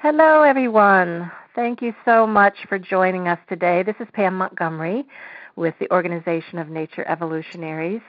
[0.00, 1.32] Hello, everyone.
[1.54, 3.82] Thank you so much for joining us today.
[3.82, 5.06] This is Pam Montgomery
[5.56, 8.02] with the Organization of Nature Evolutionaries.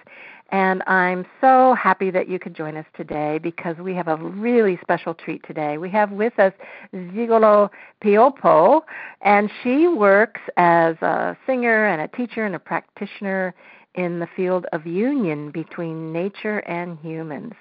[0.52, 4.78] And I'm so happy that you could join us today because we have a really
[4.82, 5.78] special treat today.
[5.78, 6.52] We have with us
[6.94, 7.70] Zigolo
[8.04, 8.82] Pioppo,
[9.22, 13.56] and she works as a singer and a teacher and a practitioner
[13.96, 17.54] in the field of union between nature and humans.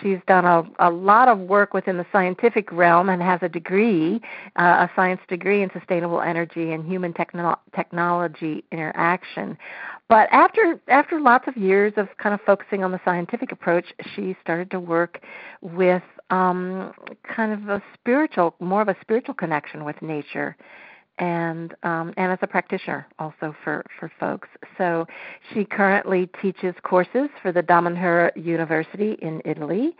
[0.00, 4.20] She's done a, a lot of work within the scientific realm and has a degree,
[4.56, 9.56] uh, a science degree in sustainable energy and human techno- technology interaction.
[10.08, 14.36] But after after lots of years of kind of focusing on the scientific approach, she
[14.42, 15.22] started to work
[15.62, 16.92] with um,
[17.34, 20.56] kind of a spiritual, more of a spiritual connection with nature
[21.18, 24.48] and um, and as a practitioner also for for folks.
[24.78, 25.06] So
[25.52, 29.96] she currently teaches courses for the Damanhur University in Italy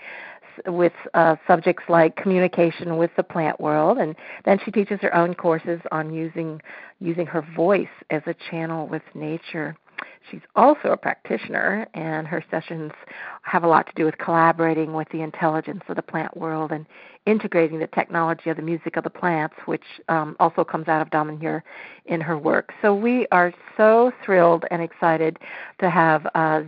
[0.67, 5.35] with uh, subjects like communication with the plant world, and then she teaches her own
[5.35, 6.61] courses on using
[7.01, 9.77] using her voice as a channel with nature.
[10.31, 12.93] She's also a practitioner, and her sessions
[13.43, 16.87] have a lot to do with collaborating with the intelligence of the plant world and
[17.27, 21.09] integrating the technology of the music of the plants, which um, also comes out of
[21.11, 21.63] Damanhur
[22.07, 22.73] in her work.
[22.83, 25.39] So we are so thrilled and excited
[25.81, 26.63] to have uh,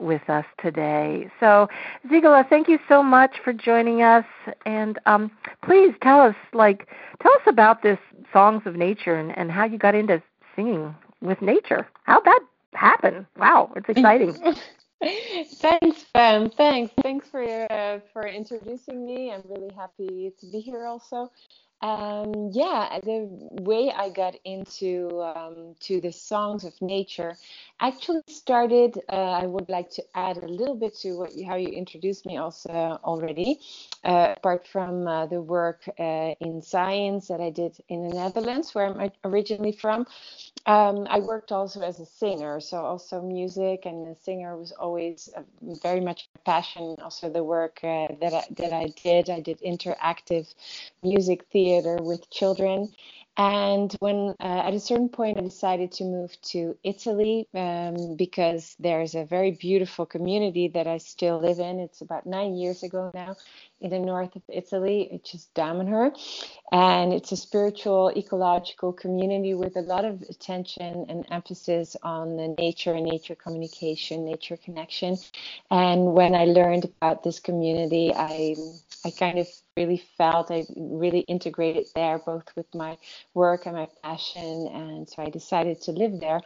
[0.00, 1.28] with us today.
[1.38, 1.68] So
[2.10, 4.24] Zigolo, thank you so much for joining us,
[4.66, 5.30] and um,
[5.64, 6.88] please tell us, like,
[7.22, 7.98] tell us about this
[8.32, 10.22] Songs of Nature and, and how you got into
[10.56, 11.86] singing with nature.
[12.04, 12.40] How'd that
[12.72, 13.26] happen.
[13.38, 14.36] Wow, it's exciting.
[15.04, 16.50] Thanks, Ben.
[16.50, 16.92] Thanks.
[17.02, 19.32] Thanks for uh, for introducing me.
[19.32, 21.30] I'm really happy to be here also.
[21.82, 23.28] Um, yeah, the
[23.62, 27.36] way I got into um, to the songs of nature
[27.80, 28.98] actually started.
[29.12, 32.24] Uh, I would like to add a little bit to what you, how you introduced
[32.24, 33.60] me also already.
[34.02, 38.74] Uh, apart from uh, the work uh, in science that I did in the Netherlands,
[38.74, 40.06] where I'm originally from,
[40.66, 42.60] um, I worked also as a singer.
[42.60, 45.28] So also music and the singer was always
[45.82, 46.96] very much a passion.
[47.02, 49.28] Also the work uh, that I, that I did.
[49.28, 50.54] I did interactive
[51.02, 52.92] music theater theater with children.
[53.36, 58.76] And when uh, at a certain point I decided to move to Italy um, because
[58.78, 61.80] there's a very beautiful community that I still live in.
[61.80, 63.34] It's about nine years ago now
[63.84, 66.16] in the north of Italy, which is Damanhur.
[66.72, 72.48] And it's a spiritual, ecological community with a lot of attention and emphasis on the
[72.58, 75.18] nature and nature communication, nature connection.
[75.70, 78.56] And when I learned about this community, I
[79.06, 79.46] I kind of
[79.76, 82.96] really felt I really integrated there, both with my
[83.34, 84.68] work and my passion.
[84.72, 86.40] And so I decided to live there.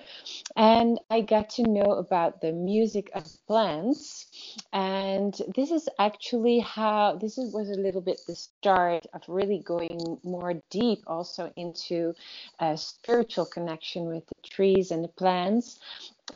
[0.56, 4.26] And I got to know about the music of plants.
[4.72, 10.18] And this is actually how this was a little bit the start of really going
[10.22, 12.14] more deep also into
[12.60, 15.78] a spiritual connection with the trees and the plants.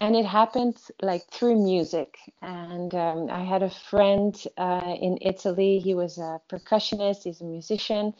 [0.01, 2.17] And it happened like through music.
[2.41, 5.79] And um, i had a friend uh, in italy.
[5.79, 7.25] He was a percussionist.
[7.25, 8.15] He's a musician.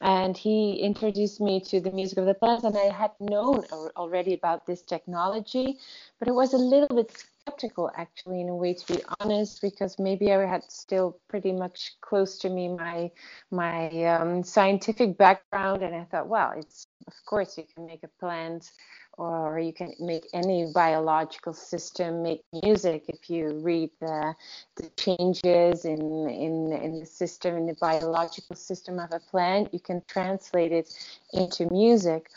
[0.00, 2.64] And he introduced me to the music of the plants.
[2.64, 3.64] And i had known
[3.96, 5.78] already about this technology
[6.18, 9.98] but it was a little bit skeptical actually in a way to be honest because
[9.98, 13.10] maybe i had still pretty much close to me my
[13.50, 18.10] my um, scientific background and i thought well it's of course you can make a
[18.20, 18.70] plant
[19.18, 24.34] or you can make any biological system make music if you read the,
[24.76, 29.80] the changes in, in, in the system, in the biological system of a plant, you
[29.80, 30.88] can translate it
[31.32, 32.30] into music.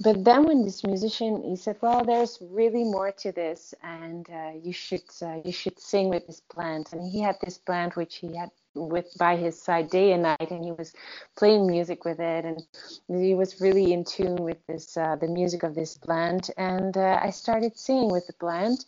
[0.00, 4.52] But then when this musician, he said, well, there's really more to this and uh,
[4.62, 6.92] you should uh, you should sing with this plant.
[6.92, 10.50] And he had this plant which he had with by his side day and night
[10.50, 10.92] and he was
[11.36, 12.62] playing music with it and
[13.08, 17.18] he was really in tune with this uh, the music of this plant and uh,
[17.22, 18.84] i started singing with the plant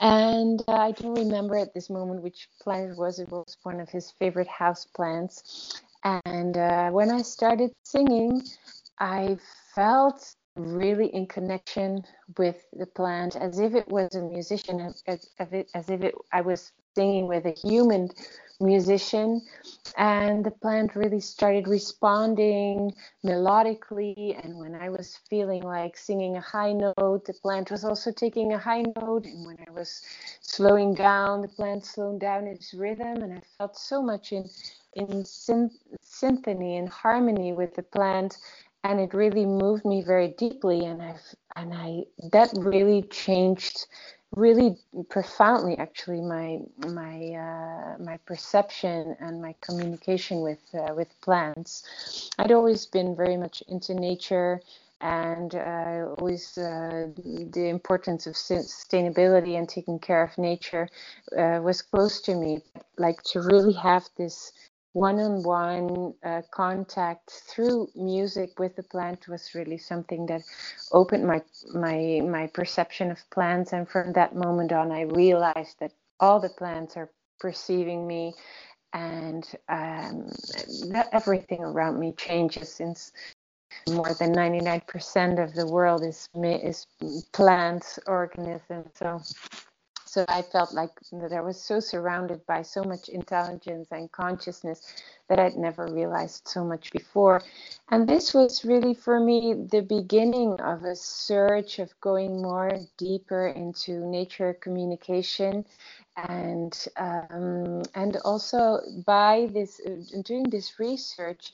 [0.00, 3.18] and uh, i don't remember at this moment which plant it was.
[3.18, 5.80] It was one of his favorite house plants.
[6.24, 8.42] And uh, when i started singing
[8.98, 9.36] i
[9.74, 12.02] felt really in connection
[12.38, 15.28] with the plant as if it was a musician as, as,
[15.74, 18.08] as if it, i was singing with a human
[18.60, 19.42] musician.
[19.98, 22.92] And the plant really started responding
[23.24, 24.42] melodically.
[24.42, 28.52] And when i was feeling like singing a high note the plant was also taking
[28.54, 29.26] a high note.
[29.26, 30.02] And when i was
[30.40, 33.22] slowing down the plant slowed down its rhythm.
[33.22, 34.48] And i felt so much in
[34.94, 35.22] in
[36.00, 38.38] symphony and harmony with the plant
[38.86, 41.14] and it really moved me very deeply and i
[41.56, 42.02] and i
[42.32, 43.86] that really changed
[44.34, 44.76] really
[45.08, 46.58] profoundly actually my
[47.00, 47.16] my
[47.46, 52.30] uh, my perception and my communication with uh, with plants.
[52.38, 54.60] I'd always been very much into nature
[55.00, 60.88] and uh, always uh, the importance of sustainability and taking care of nature
[61.36, 62.62] uh, was close to me.
[62.98, 64.52] Like to really have this
[64.96, 70.40] one-on-one uh, contact through music with the plant was really something that
[70.90, 71.42] opened my
[71.74, 73.74] my my perception of plants.
[73.74, 78.32] And from that moment on i realized that all the plants are perceiving me
[78.94, 80.30] and um,
[81.12, 83.12] everything around me changes since
[83.90, 86.86] more than 99% of the world is is
[87.32, 88.92] plants organisms.
[88.94, 89.20] So
[90.16, 94.80] so I felt like that I was so surrounded by so much intelligence and consciousness
[95.28, 97.42] that I'd never realized so much before.
[97.90, 103.48] And this was really for me the beginning of a search of going more deeper
[103.48, 105.66] into nature communication
[106.16, 111.52] and um, and also by this uh, doing this research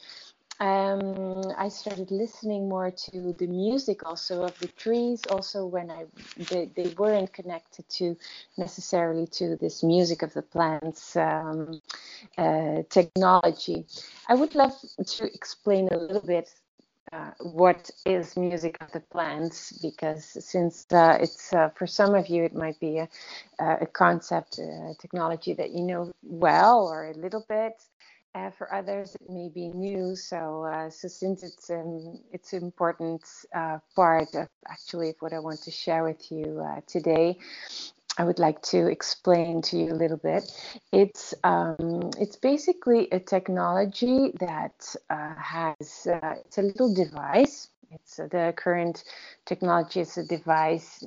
[0.61, 5.23] um, I started listening more to the music also of the trees.
[5.31, 6.05] Also, when I
[6.37, 8.17] they, they weren't connected to
[8.57, 11.81] necessarily to this music of the plants um,
[12.39, 13.87] uh, technology.
[14.29, 16.51] I would love to explain a little bit
[17.13, 22.29] uh, what is music of the plants because since uh, it's uh, for some of
[22.29, 23.09] you it might be a,
[23.59, 27.83] a concept a technology that you know well or a little bit
[28.35, 30.17] uh, for others, it may be new.
[30.17, 33.23] So, uh, so since it's um, it's an important
[33.55, 37.39] uh, part of actually of what I want to share with you uh, today,
[38.19, 40.51] I would like to explain to you a little bit.
[40.93, 48.19] It's um, it's basically a technology that uh, has uh, it's a little device it's
[48.19, 49.05] uh, the current
[49.45, 51.05] technology is a device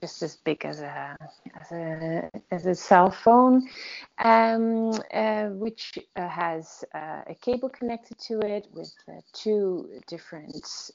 [0.00, 1.16] just as big as a
[1.60, 3.68] as a, as a cell phone,
[4.18, 10.90] um, uh, which uh, has uh, a cable connected to it with uh, two different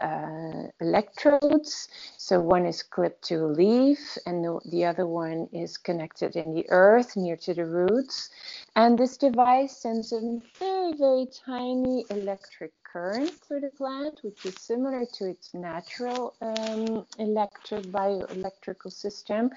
[0.00, 1.88] uh, electrodes.
[2.16, 6.54] So one is clipped to a leaf, and the, the other one is connected in
[6.54, 8.30] the earth near to the roots.
[8.74, 14.54] And this device sends a very very tiny electric current through the plant, which is
[14.58, 19.50] similar to its natural um, electric bioelectrical system.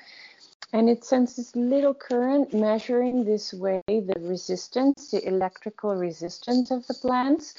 [0.74, 6.86] And it sends this little current measuring this way the resistance, the electrical resistance of
[6.88, 7.56] the plants.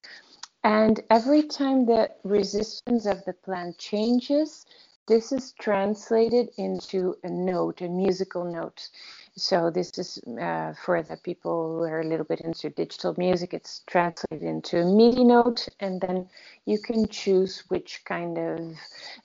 [0.63, 4.67] And every time the resistance of the plant changes,
[5.09, 8.91] this is translated into a note, a musical note.
[9.37, 13.55] So this is uh, for the people who are a little bit into digital music.
[13.55, 16.29] It's translated into a MIDI note, and then
[16.67, 18.61] you can choose which kind of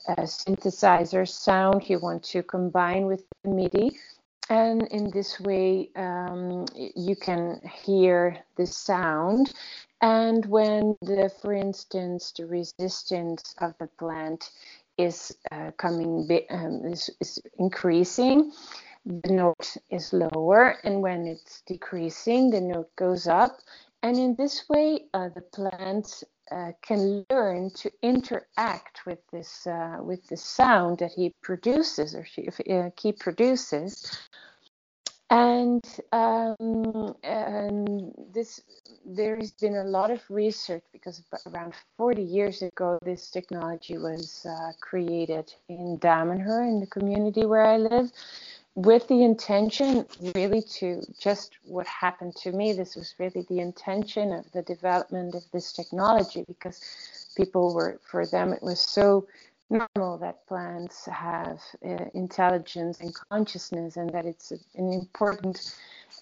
[0.07, 3.97] uh, synthesizer sound you want to combine with the MIDI.
[4.49, 9.53] And in this way, um, you can hear the sound.
[10.01, 14.51] And when the, for instance, the resistance of the plant
[14.97, 18.51] is uh, coming, um, is, is increasing,
[19.05, 23.59] the note is lower, and when it's decreasing, the note goes up.
[24.01, 29.97] And in this way, uh, the plant uh, can learn to interact with this uh,
[30.01, 34.11] with the sound that he produces or she uh, he produces.
[35.31, 37.15] And, um,
[38.31, 38.61] this
[39.05, 44.45] there has been a lot of research because around 40 years ago this technology was
[44.47, 48.11] uh, created in Damanhur in the community where I live
[48.75, 50.05] with the intention
[50.35, 55.33] really to just what happened to me this was really the intention of the development
[55.33, 59.25] of this technology because people were for them it was so
[59.69, 65.73] normal that plants have uh, intelligence and consciousness and that it's an important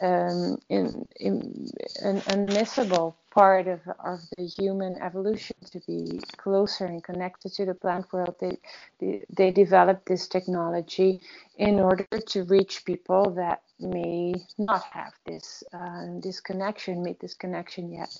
[0.01, 1.69] um, in, in,
[2.01, 7.73] an unmissable part of, of the human evolution to be closer and connected to the
[7.73, 8.35] plant world.
[8.39, 8.57] They,
[8.99, 11.21] they, they developed this technology
[11.57, 17.33] in order to reach people that may not have this uh, this connection, made this
[17.33, 18.15] connection yet.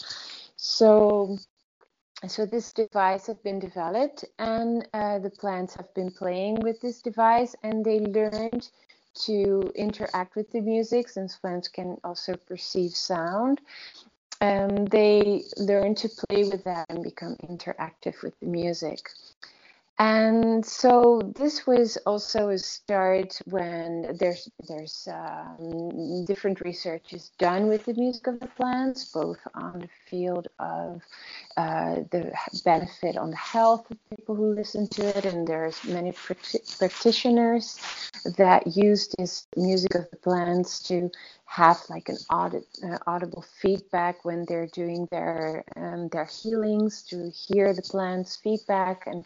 [0.55, 1.37] So
[2.27, 7.01] so this device has been developed and uh, the plants have been playing with this
[7.01, 8.69] device and they learned
[9.25, 13.61] to interact with the music since plants can also perceive sound.
[14.41, 19.09] Um, they learn to play with that and become interactive with the music.
[19.99, 27.67] And so this was also a start when there's there's um, different research is done
[27.67, 31.01] with the music of the plants, both on the field of
[31.57, 32.33] uh, the
[32.65, 37.79] benefit on the health of people who listen to it, and there's many practitioners
[38.37, 41.11] that use this music of the plants to
[41.45, 47.29] have like an audit, uh, audible feedback when they're doing their um, their healings to
[47.29, 49.23] hear the plants feedback and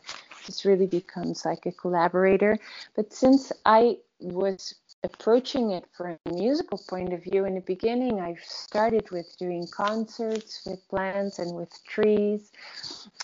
[0.48, 2.58] just really becomes like a collaborator.
[2.96, 4.74] But since i was
[5.04, 9.68] approaching it from a musical point of view in the beginning i started with doing
[9.68, 12.52] concerts with plants and with trees.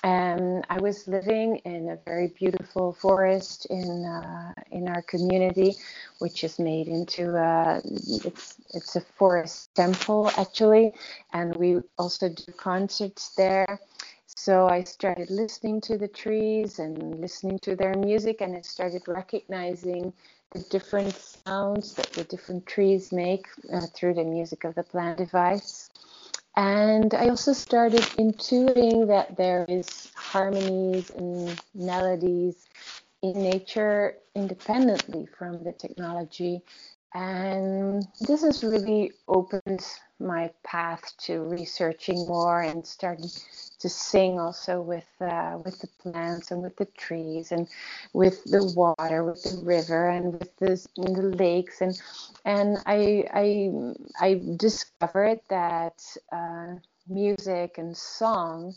[0.04, 5.76] And i was living in a very beautiful forest in uh, in our community
[6.20, 7.82] which is made into a,
[8.30, 10.94] it's it's a forest temple actually.
[11.34, 13.80] And we also do concerts there
[14.44, 19.04] so I started listening to the trees and listening to their music, and I started
[19.08, 20.12] recognizing
[20.52, 25.18] the different sounds that the different trees make uh, through the music of the plant
[25.18, 25.90] device.
[26.58, 32.68] And I also started intuiting that there is harmonies and melodies
[33.22, 36.64] in nature independently from the technology.
[37.14, 39.86] And this has really opened
[40.20, 43.30] my path to researching more and starting
[43.84, 47.68] to sing also with uh, with the plants and with the trees and
[48.14, 51.82] with the water, with the river and with the, the lakes.
[51.82, 52.02] And
[52.46, 53.72] and I I
[54.22, 56.76] I discovered that uh,
[57.08, 58.76] music and song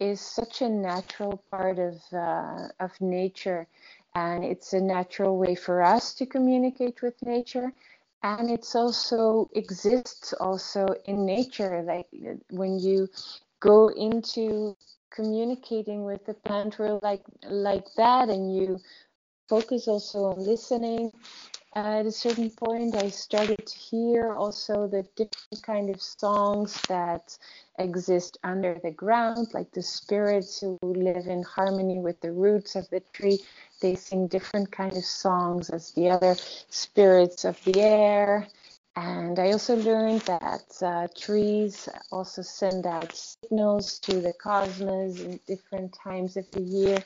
[0.00, 3.68] is such a natural part of uh, of nature.
[4.14, 7.72] And it's a natural way for us to communicate with nature.
[8.22, 11.82] And it's also exists also in nature.
[11.82, 12.08] Like
[12.50, 13.08] when you
[13.60, 14.76] go into
[15.10, 18.78] communicating with the plant world like like that and you
[19.48, 21.10] focus also on listening.
[21.74, 27.36] At a certain point i started to hear also the different kind of songs that
[27.78, 32.88] exist under the ground like the spirits who live in harmony with the roots of
[32.90, 33.38] the tree.
[33.80, 36.34] They sing different kind of songs as the other
[36.70, 38.48] spirits of the air
[38.98, 45.38] and I also learned that uh, trees also send out signals to the cosmos in
[45.46, 46.98] different times of the year.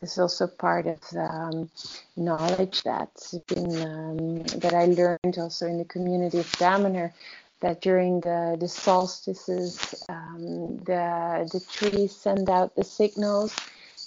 [0.00, 1.70] This is also part of the um,
[2.16, 7.12] knowledge that's been um, that I learned also in the community of Damanhur
[7.60, 13.54] that during the, the solstices, um, the the trees send out the signals,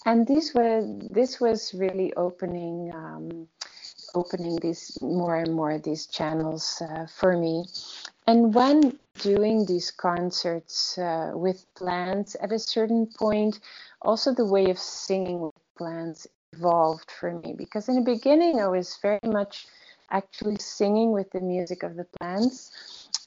[0.05, 3.47] and this was this was really opening um,
[4.15, 7.65] opening these more and more these channels uh, for me.
[8.27, 13.59] And when doing these concerts uh, with plants, at a certain point,
[14.01, 18.67] also the way of singing with plants evolved for me because in the beginning I
[18.67, 19.67] was very much
[20.11, 22.71] actually singing with the music of the plants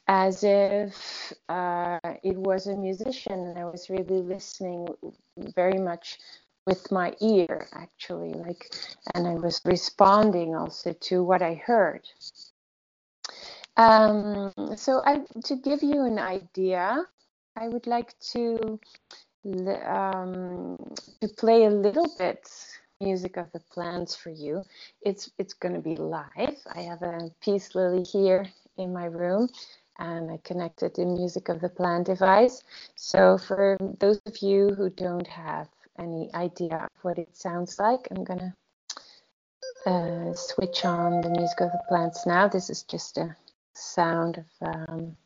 [0.09, 4.89] as if uh, it was a musician and I was really listening
[5.37, 6.19] very much
[6.67, 8.75] with my ear actually like
[9.15, 12.03] and i was responding also to what i heard.
[13.77, 17.05] Um, so I, to give you an idea
[17.57, 18.79] i would like to
[19.87, 20.77] um,
[21.21, 22.49] to play a little bit
[23.03, 24.63] music of the plants for you.
[25.03, 26.57] It's it's going to be live.
[26.75, 28.47] I have a peace lily here
[28.79, 29.49] in my room
[29.99, 32.63] and I connected the music of the plant device.
[32.95, 38.09] So for those of you who don't have any idea of what it sounds like,
[38.11, 38.55] I'm gonna
[39.87, 42.49] uh, switch on the music of the plants now.
[42.49, 43.37] This is just a
[43.75, 45.17] sound of um,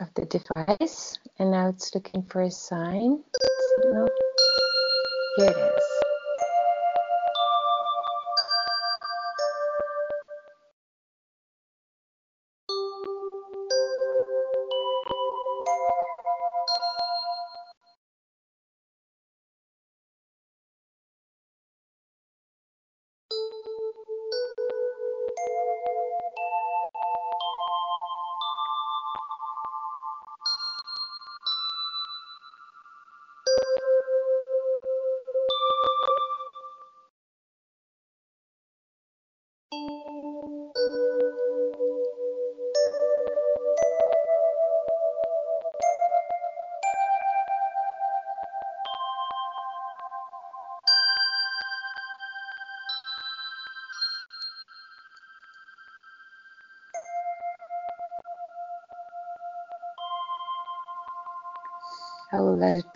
[0.00, 3.22] of the device, and now it's looking for a sign.
[5.36, 5.87] Here it is.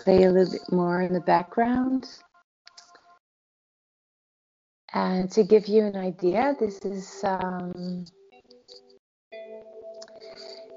[0.03, 2.09] Play a little bit more in the background.
[4.93, 8.05] And to give you an idea, this is um,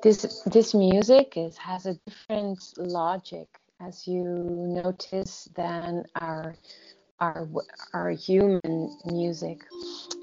[0.01, 3.48] this this music is has a different logic,
[3.82, 6.55] as you notice, than our
[7.20, 7.50] our
[7.94, 9.65] our human music.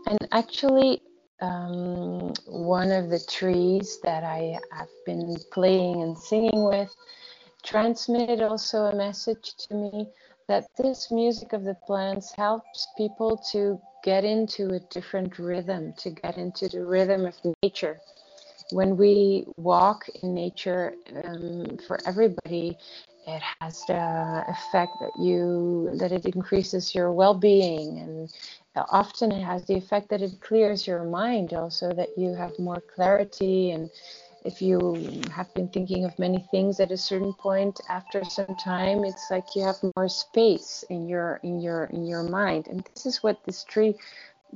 [0.07, 1.03] And actually,
[1.43, 6.95] um, one of the trees that I have been playing and singing with
[7.63, 10.09] transmitted also a message to me
[10.49, 16.11] that this music of the plants helps people to get into a different rhythm, to
[16.11, 18.01] get into the rhythm of nature.
[18.71, 22.77] When we walk in nature, um, for everybody,
[23.27, 28.33] it has the effect that you that it increases your well-being and
[28.91, 32.83] often it has the effect that it clears your mind also that you have more
[32.95, 33.91] clarity and
[34.45, 39.05] if you have been thinking of many things at a certain point after some time
[39.05, 42.67] it's like you have more space in your in your in your mind.
[42.69, 43.95] And this is what this tree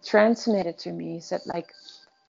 [0.05, 1.73] transmitted to me is that like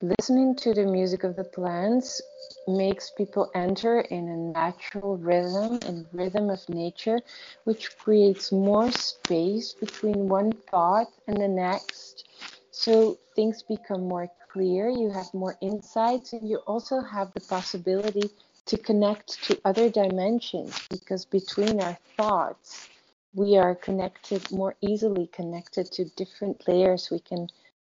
[0.01, 2.21] listening to the music of the plants
[2.67, 7.19] makes people enter in a natural rhythm and rhythm of nature
[7.63, 12.29] which creates more space between one thought and the next.
[12.71, 18.31] So things become more clear, you have more insights, and you also have the possibility
[18.65, 22.89] to connect to other dimensions because between our thoughts,
[23.35, 27.11] we are connected more easily connected to different layers.
[27.11, 27.47] We can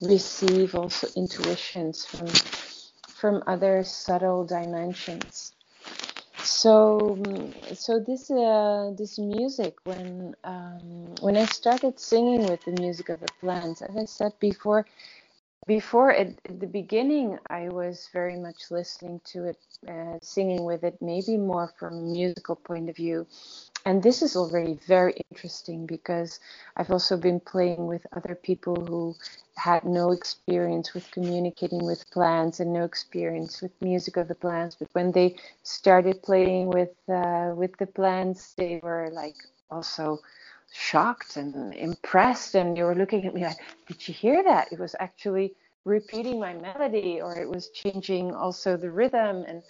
[0.03, 2.29] receive also intuitions from
[3.21, 5.53] from other subtle dimensions.
[6.43, 7.19] So,
[7.75, 13.21] so this uh, this music when um, when I started singing with the music of
[13.21, 14.87] the plants, as I said before,
[15.69, 20.97] before at, the beginning, I was very much listening to it, uh, singing with it,
[21.03, 23.27] maybe more from a musical point of view.
[23.85, 26.41] And this is already very interesting because
[26.77, 29.15] I've also been playing with other people who
[29.57, 34.75] had no experience with communicating with plants and no experience with music of the plants.
[34.75, 39.37] But when they started playing with uh, with the plants, they were like
[39.71, 40.19] also
[40.73, 44.79] shocked and impressed, and you were looking at me like, "Did you hear that?" It
[44.79, 49.63] was actually repeating my melody, or it was changing also the rhythm and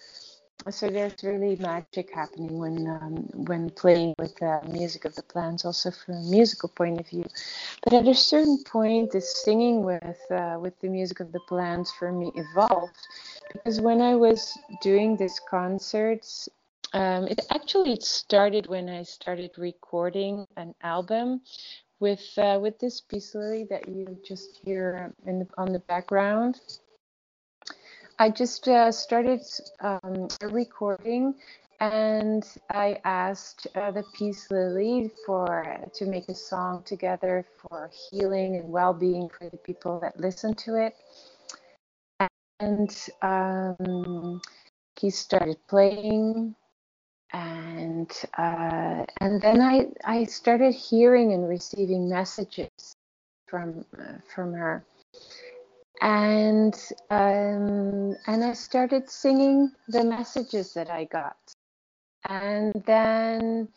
[0.70, 3.14] so there's really magic happening when um,
[3.46, 7.24] when playing with the music of the plants, also from a musical point of view.
[7.84, 11.92] But at a certain point, the singing with uh, with the music of the plants
[11.92, 12.98] for me evolved
[13.52, 16.48] because when I was doing these concerts,
[16.92, 21.42] um, it actually started when I started recording an album
[22.00, 26.60] with uh, with this peace lily that you just hear in the, on the background.
[28.18, 29.42] I just uh, started
[29.80, 31.34] um, recording
[31.80, 38.56] and I asked uh, the Peace Lily for to make a song together for healing
[38.56, 40.96] and well-being for the people that listen to it.
[42.58, 42.90] And
[43.22, 44.40] um,
[44.98, 46.56] he started playing,
[47.32, 52.70] and uh, and then I I started hearing and receiving messages
[53.46, 54.84] from uh, from her.
[56.00, 56.74] And
[57.10, 61.36] um, and I started singing the messages that I got,
[62.28, 63.68] and then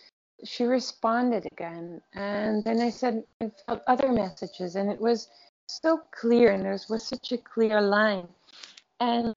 [0.43, 5.29] she responded again, and then I said I felt other messages, and it was
[5.67, 8.27] so clear, and there was such a clear line,
[8.99, 9.33] and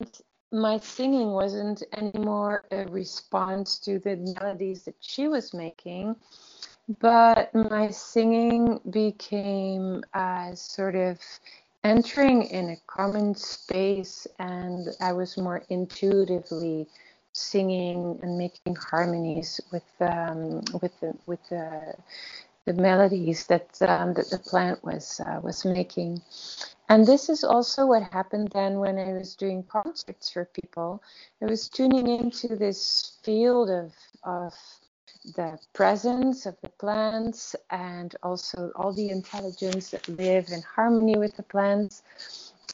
[0.55, 6.15] my singing wasn't anymore a response to the melodies that she was making,
[7.01, 11.19] but my singing became a sort of
[11.83, 16.87] entering in a common space and I was more intuitively
[17.33, 21.95] singing and making harmonies with um, with the with the,
[22.65, 26.23] the melodies that um, that the plant was uh, was making.
[26.89, 31.03] And this is also what happened then when I was doing concerts for people.
[31.43, 33.93] I was tuning into this field of
[34.25, 34.55] of
[35.37, 41.37] the presence of the plants and also all the intelligence that live in harmony with
[41.37, 42.03] the plants.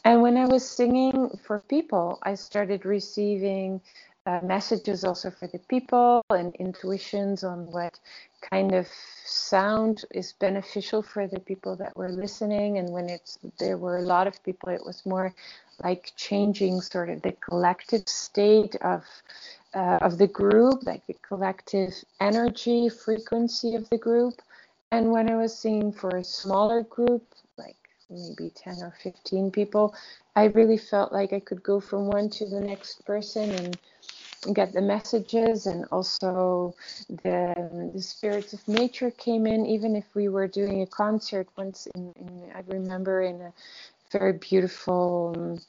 [0.05, 3.81] And when I was singing for people, I started receiving
[4.27, 7.99] uh, messages also for the people and intuitions on what
[8.51, 8.87] kind of
[9.25, 12.79] sound is beneficial for the people that were listening.
[12.79, 15.35] And when it's there were a lot of people, it was more
[15.83, 19.05] like changing sort of the collective state of
[19.73, 24.43] uh, of the group, like the collective energy frequency of the group.
[24.93, 27.25] And when I was singing for a smaller group,
[27.57, 27.77] like
[28.11, 29.95] maybe 10 or 15 people,
[30.35, 33.79] I really felt like I could go from one to the next person and
[34.55, 36.75] get the messages and also
[37.09, 41.87] the the spirits of nature came in even if we were doing a concert once
[41.95, 43.53] in, in I remember in a
[44.11, 45.61] very beautiful um,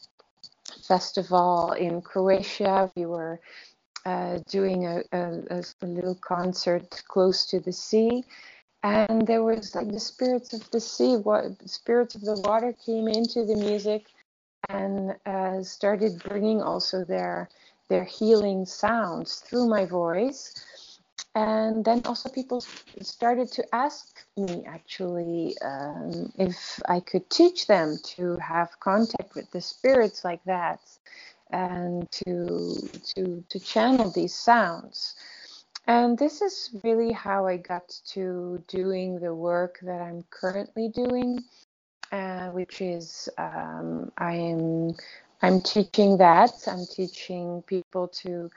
[0.87, 2.91] festival in Croatia.
[2.95, 3.39] We were
[4.05, 8.23] uh, doing a, a, a, little concert close to the sea.
[8.83, 13.07] And there was like the spirits of the sea what spirits of the water came
[13.07, 14.07] into the music
[14.69, 17.47] and uh, started bringing also their
[17.91, 20.53] their healing sounds through my voice.
[21.35, 22.63] And then also people
[23.01, 29.51] started to ask me actually um, if I could teach them to have contact with
[29.51, 30.79] the spirits like that
[31.51, 35.15] and to to to channel these sounds.
[35.85, 41.43] And this is really how I got to doing the work that I'm currently doing,
[42.11, 44.95] uh, which is um, I am
[45.41, 46.51] I'm teaching that.
[46.67, 48.49] I'm teaching people to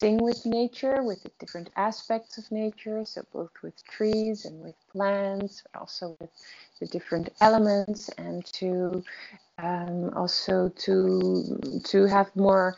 [0.00, 4.76] sing with nature, with the different aspects of nature, so both with trees and with
[4.92, 6.30] plants, but also with
[6.80, 9.04] the different elements, and to
[9.58, 12.76] um, also to to have more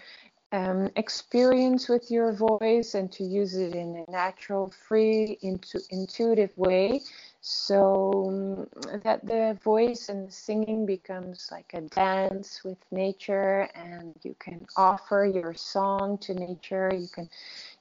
[0.52, 6.56] um, experience with your voice and to use it in a natural, free, intu- intuitive
[6.56, 7.00] way.
[7.40, 14.14] So um, that the voice and the singing becomes like a dance with nature and
[14.22, 16.90] you can offer your song to nature.
[16.92, 17.28] You can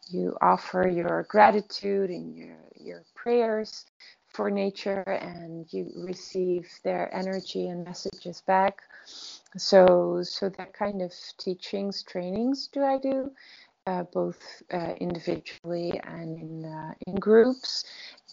[0.10, 3.86] you offer your gratitude and your your prayers
[4.28, 8.82] for nature and you receive their energy and messages back
[9.58, 13.32] so so that kind of teachings trainings do i do
[13.88, 17.86] uh, both uh, individually and in uh, in groups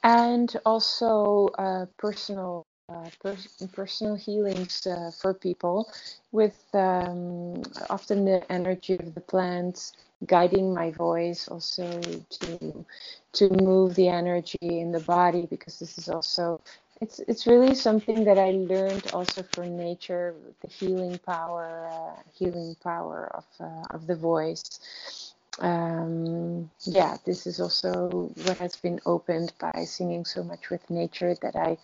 [0.03, 3.37] and also uh, personal uh, per-
[3.73, 5.91] personal healings uh, for people
[6.33, 9.93] with um, often the energy of the plants
[10.27, 12.85] guiding my voice also to
[13.33, 16.61] to move the energy in the body because this is also
[17.03, 22.77] it's it's really something that I learned also from nature, the healing power, uh, healing
[22.83, 25.35] power of uh, of the voice.
[25.59, 31.35] Um, yeah, this is also what has been opened by singing so much with nature
[31.43, 31.77] that I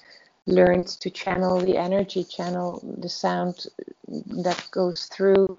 [0.47, 3.67] learned to channel the energy, channel the sound
[4.45, 5.59] that goes through,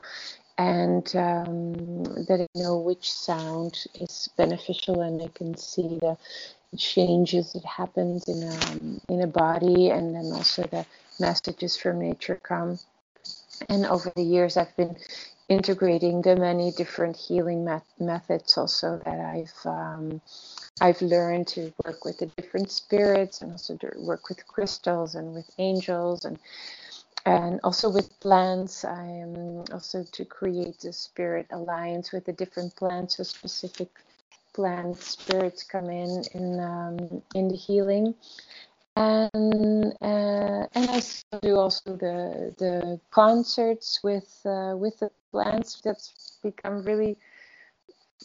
[0.58, 6.17] and um, that I know which sound is beneficial, and I can see the
[6.77, 10.86] changes that happens in a, um, in a body and then also the
[11.19, 12.79] messages from nature come.
[13.67, 14.95] And over the years i've been
[15.49, 20.21] integrating the many different healing met- methods also that i've um,
[20.79, 25.34] i've learned to work with the different spirits and also to work with crystals and
[25.34, 26.39] with angels and
[27.25, 28.86] and also with plants.
[28.86, 33.89] I am also to create a spirit alliance with the different plants for specific
[34.60, 38.13] plant spirits come in in um, in the healing
[39.00, 41.02] and uh, and I
[41.41, 45.80] do also the the concerts with uh, with the plants.
[45.82, 47.17] That's become really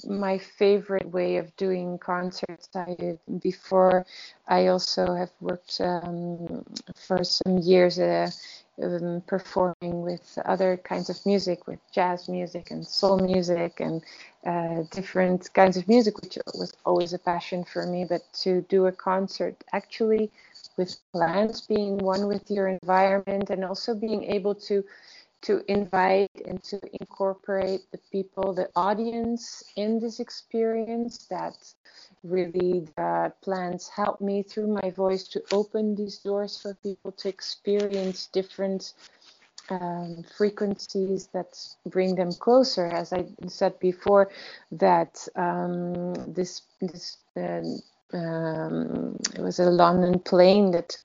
[0.04, 2.68] my favorite way of doing concerts.
[2.74, 4.04] I before.
[4.48, 6.64] I also have worked um,
[6.96, 8.30] for some years uh,
[8.82, 14.02] um, performing with other kinds of music, with jazz music and soul music and
[14.46, 18.04] uh, different kinds of music, which was always a passion for me.
[18.04, 20.30] But to do a concert actually
[20.76, 24.84] with plants, being one with your environment, and also being able to
[25.44, 31.56] to invite and to incorporate the people, the audience in this experience that
[32.22, 37.28] really the plants help me through my voice to open these doors for people to
[37.28, 38.94] experience different
[39.70, 42.86] um, frequencies that bring them closer.
[42.86, 44.30] As I said before,
[44.72, 47.60] that um, this this uh,
[48.16, 50.96] um, it was a London plane that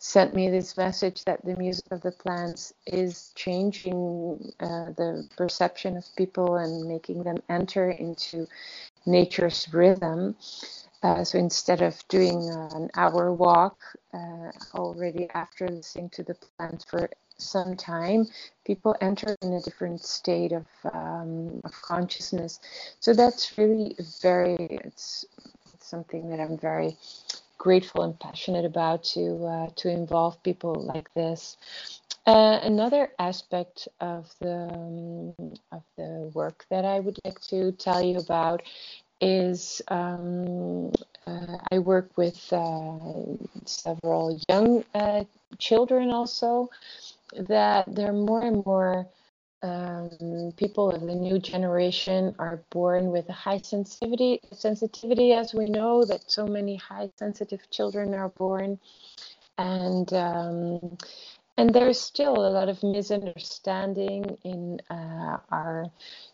[0.00, 5.94] sent me this message that the music of the plants is changing uh, the perception
[5.98, 8.46] of people and making them enter into
[9.04, 10.34] nature's rhythm.
[11.02, 13.78] Uh, so instead of doing an hour walk
[14.14, 18.26] uh, already after listening to the plants for some time,
[18.64, 22.58] people enter in a different state of, um, of consciousness.
[23.00, 25.26] So that's really very, it's,
[25.74, 26.96] it's something that I'm very
[27.60, 31.58] grateful and passionate about to uh, to involve people like this.
[32.26, 38.02] Uh, another aspect of the um, of the work that I would like to tell
[38.02, 38.62] you about
[39.20, 40.90] is um,
[41.26, 42.98] uh, I work with uh,
[43.66, 45.24] several young uh,
[45.58, 46.70] children also
[47.36, 49.06] that they're more and more
[49.62, 55.66] um, people of the new generation are born with a high sensitivity, sensitivity, as we
[55.66, 58.78] know that so many high sensitive children are born,
[59.58, 60.96] and um,
[61.58, 65.86] and there's still a lot of misunderstanding in uh, our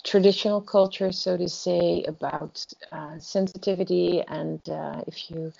[0.04, 4.22] traditional culture, so to say, about uh, sensitivity.
[4.28, 5.52] And uh, if you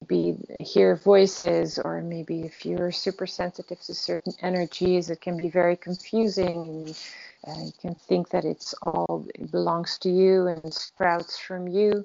[0.00, 5.50] maybe hear voices, or maybe if you're super sensitive to certain energies, it can be
[5.50, 6.56] very confusing.
[6.56, 6.98] And,
[7.46, 12.04] uh, you can think that it's all it belongs to you and sprouts from you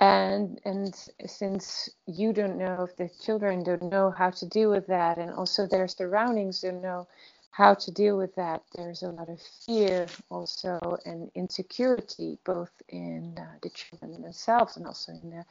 [0.00, 0.94] and and
[1.26, 5.30] since you don't know if the children don't know how to deal with that and
[5.32, 7.06] also their surroundings don't know
[7.52, 13.32] how to deal with that there's a lot of fear also and insecurity both in
[13.38, 15.44] uh, the children themselves and also in the,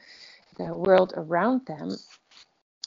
[0.56, 1.96] the world around them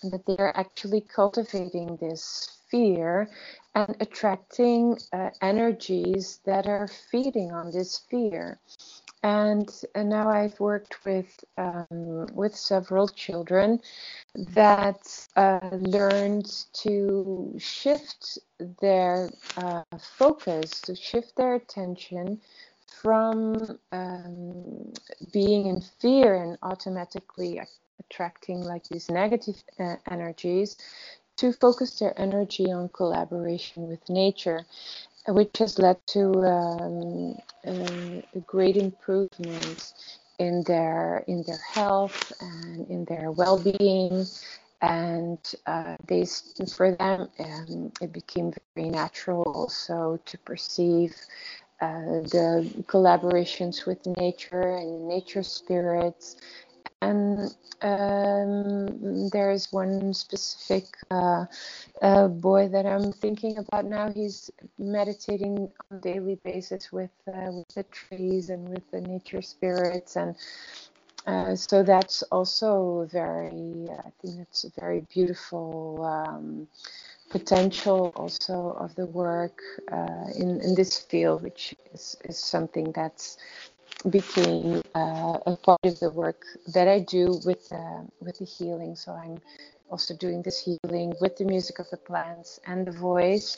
[0.04, 3.30] that they are actually cultivating this fear
[3.75, 8.60] and attracting uh, energies that are feeding on this fear.
[9.23, 13.80] And, and now I've worked with um, with several children
[14.36, 18.38] that uh, learned to shift
[18.82, 22.39] their uh, focus, to shift their attention
[23.06, 24.91] from um,
[25.32, 27.62] being in fear and automatically
[28.00, 30.76] attracting like these negative uh, energies
[31.38, 34.65] to focus their energy on collaboration with nature
[35.28, 39.94] which has led to um, a great improvement
[40.39, 44.26] in their in their health and in their well-being.
[44.82, 46.26] And uh, they
[46.76, 51.15] for them um, it became very natural also to perceive
[51.86, 56.38] uh, the collaborations with nature and nature spirits
[57.02, 61.45] and um, there is one specific uh,
[62.02, 64.12] uh, boy that I'm thinking about now.
[64.12, 69.41] He's meditating on a daily basis with uh, with the trees and with the nature
[69.41, 70.36] spirits, and
[71.28, 73.88] uh, so that's also very.
[73.91, 76.04] I think that's a very beautiful.
[76.04, 76.67] Um,
[77.39, 79.58] potential also of the work
[79.91, 83.38] uh, in, in this field, which is, is something that's
[84.10, 86.41] became uh, a part of the work
[86.76, 88.95] that I do with uh, with the healing.
[88.95, 89.38] So I'm
[89.91, 93.58] also doing this healing with the music of the plants and the voice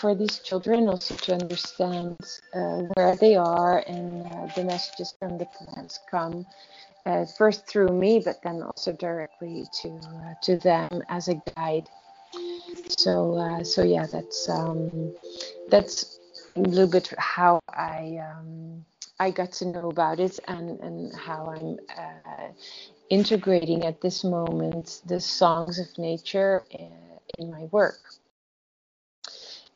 [0.00, 2.16] for these children, also to understand
[2.54, 6.46] uh, where they are and uh, the messages from the plants come
[7.06, 11.88] uh, first through me, but then also directly to uh, to them as a guide.
[12.88, 15.14] So so yeah, that's um,
[15.68, 16.20] that's
[16.56, 18.18] a little bit how I.
[18.18, 18.84] Um,
[19.20, 22.48] I got to know about it and, and how I'm uh,
[23.10, 28.00] integrating at this moment the songs of nature in, uh, in my work.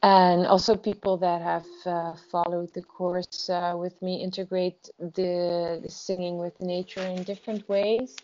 [0.02, 5.88] And also, people that have uh, followed the course uh, with me integrate the, the,
[5.88, 8.14] singing with nature in different ways.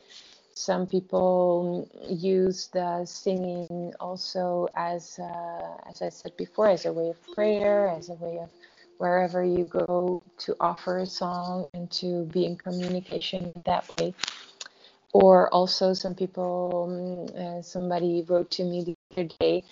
[0.55, 7.11] Some people use the singing also as, uh, as I said before, as a way
[7.11, 8.51] of prayer, as a way of
[8.99, 14.14] wherever you go to offer a song and to be in communication that way.
[15.12, 19.64] Or also, some people, um, uh, somebody wrote to me the other day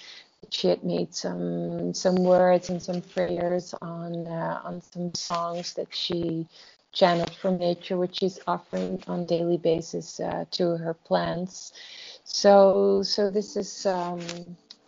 [0.51, 5.95] she had made some some words and some prayers on uh, on some songs that
[5.95, 6.47] she
[6.93, 11.73] channeled from nature, which she's offering on daily basis uh, to her plants.
[12.25, 14.21] So so this is um,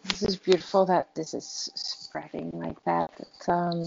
[0.05, 3.11] this is beautiful that this is spreading like that.
[3.19, 3.85] That um,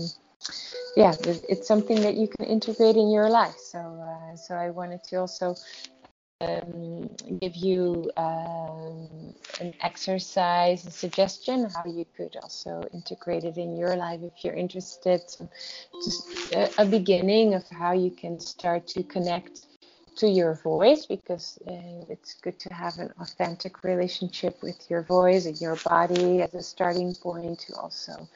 [0.96, 3.58] yeah, it's something that you can integrate in your life.
[3.58, 5.56] So, uh, so I wanted to also
[6.42, 13.76] um, give you um, an exercise, a suggestion how you could also integrate it in
[13.76, 15.22] your life if you're interested.
[15.28, 15.50] So
[16.04, 19.66] just a, a, beginning of how you can start to connect
[20.18, 25.46] to your voice because uh, it's good to have an authentic relationship with your voice
[25.46, 28.28] and your body as a starting point to also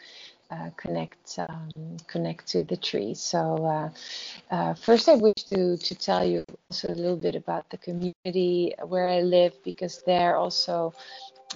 [0.77, 3.13] connect um, connect to the tree.
[3.13, 3.89] So uh,
[4.53, 8.73] uh, first, I wish to to tell you also a little bit about the community
[8.87, 10.93] where I live because there also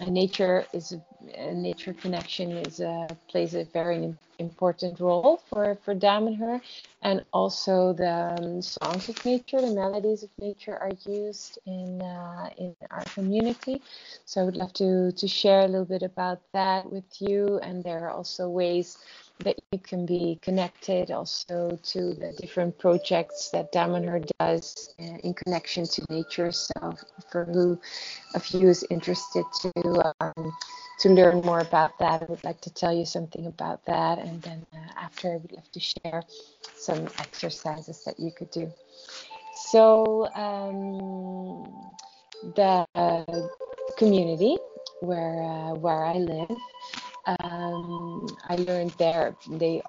[0.08, 6.62] nature is a, nature connection is a, plays a very important role for for Damanhur,
[7.01, 12.49] and also the um, songs of nature, the melodies of nature are used in uh,
[12.58, 13.81] in our community.
[14.25, 17.84] So I would love to to share a little bit about that with you, and
[17.84, 18.97] there are also ways
[19.39, 25.34] that you can be connected also to the different projects that Damanhur does uh, in
[25.34, 26.52] connection to nature.
[26.52, 26.95] So,
[27.32, 27.80] for who
[28.34, 30.54] of you is interested to um,
[31.00, 34.41] to learn more about that, I would like to tell you something about that, and
[34.41, 36.24] then uh, after I would love to share
[36.76, 38.71] some exercises that you could do.
[39.71, 41.91] So, um,
[42.56, 42.86] the
[43.98, 44.58] community
[45.02, 46.58] where uh, where I live
[47.27, 49.81] um, I learned there they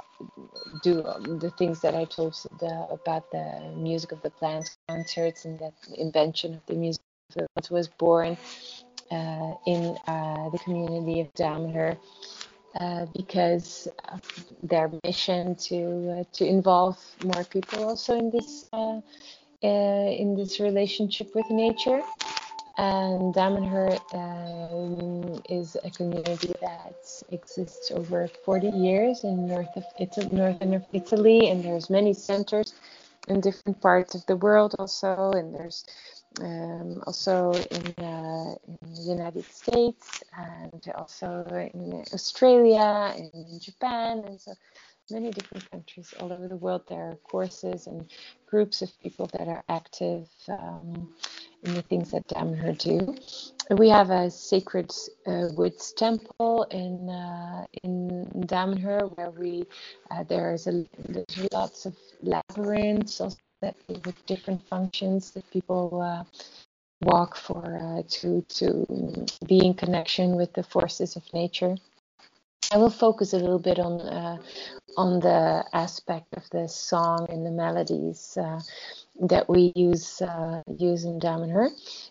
[0.82, 5.58] do the things that I told the, about the music of the plants concerts and
[5.58, 7.02] that invention of the music
[7.34, 8.36] that was born
[9.10, 11.96] uh, in uh, the community of Damanhur
[12.80, 14.22] uh, because of
[14.62, 19.00] their mission to uh, to involve more people also in this uh,
[19.64, 22.02] uh, in this relationship with nature
[22.78, 30.28] and Damanhur um, is a community that exists over 40 years in north of Italy,
[30.30, 32.74] northern of Italy, and there's many centers
[33.28, 35.84] in different parts of the world also, and there's
[36.40, 44.22] um, also in, uh, in, the United States and also in Australia and in Japan,
[44.26, 44.52] and so
[45.10, 46.82] many different countries all over the world.
[46.88, 48.06] There are courses and
[48.46, 50.28] groups of people that are active.
[50.48, 51.14] Um,
[51.66, 53.14] in the things that Damanhur do.
[53.76, 54.92] We have a sacred
[55.26, 59.64] uh, woods temple in uh, in Damanhur where we
[60.10, 63.20] uh, there's a there's lots of labyrinths
[63.60, 66.24] that with different functions that people uh,
[67.02, 71.76] walk for uh, to to be in connection with the forces of nature.
[72.72, 74.38] I will focus a little bit on uh,
[74.96, 78.60] on the aspect of the song and the melodies uh,
[79.20, 81.70] that we use uh, use in Damanhur.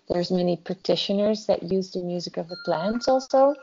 [0.10, 3.56] There's many practitioners that use the music of the plants also,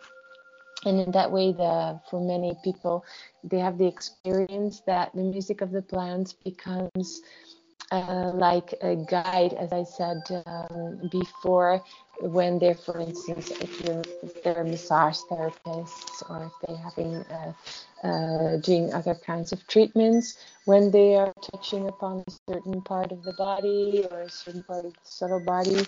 [0.85, 3.05] and in that way, the for many people,
[3.45, 7.23] they have the experience that the music of the plants becomes
[7.93, 11.83] uh, like a guide, as I said um, before,
[12.21, 17.53] when they're, for instance, if, you're, if they're massage therapists or if they're having uh,
[18.03, 23.23] uh, doing other kinds of treatments, when they are touching upon a certain part of
[23.25, 25.87] the body or a certain part of the subtle body,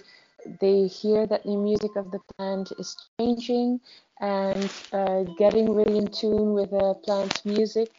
[0.60, 3.80] they hear that the music of the plant is changing
[4.20, 7.90] and uh, getting really in tune with the plant's music.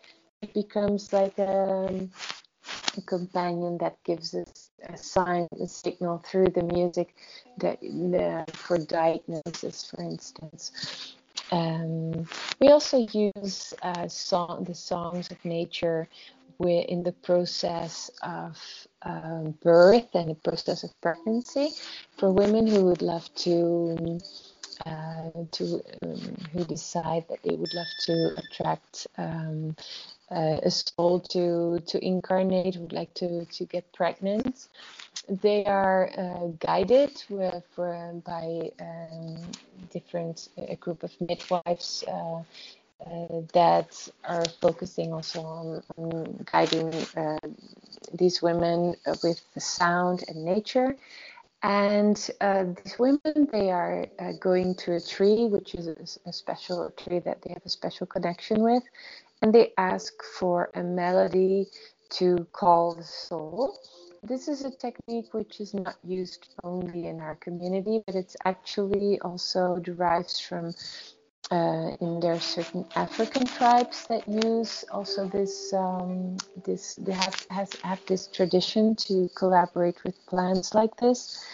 [0.41, 2.11] It becomes like a um,
[2.97, 7.15] a companion that gives us a sign, a signal through the music
[7.57, 11.15] that uh, for diagnosis, for instance.
[11.51, 12.27] Um,
[12.59, 16.07] we also use uh, song, the songs of nature
[16.59, 18.57] in the process of
[19.01, 21.71] um, birth and the process of pregnancy
[22.17, 24.19] for women who would love to
[24.85, 29.75] uh, to um, who decide that they would love to attract um,
[30.31, 34.67] uh, a soul to to incarnate, would like to to get pregnant.
[35.27, 39.37] They are uh, guided with, for, by um,
[39.91, 42.41] different a group of midwives uh,
[43.05, 47.39] uh, that are focusing also on, on guiding uh,
[48.13, 50.95] these women with the sound and nature.
[51.65, 56.31] And uh, these women, they are uh, going to a tree, which is a, a,
[56.31, 58.83] special tree that they have a special connection with,
[59.41, 61.65] and they ask for a melody
[62.11, 63.79] to call the soul.
[64.27, 69.19] This is a technique which is not used only in our community, but it's actually
[69.21, 70.73] also derives from
[71.51, 77.45] uh, in there are certain African tribes that use also this um, this they have
[77.51, 81.45] has have this tradition to collaborate with plants like this,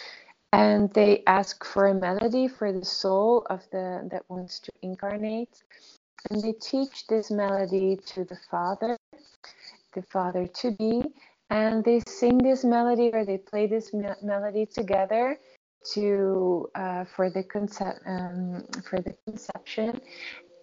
[0.54, 5.62] and they ask for a melody for the soul of the that wants to incarnate,
[6.30, 8.96] and they teach this melody to the father,
[9.92, 11.02] the father to be,
[11.52, 15.38] and they sing this melody or they play this me- melody together
[15.92, 20.00] to uh, for the concept um, for the conception.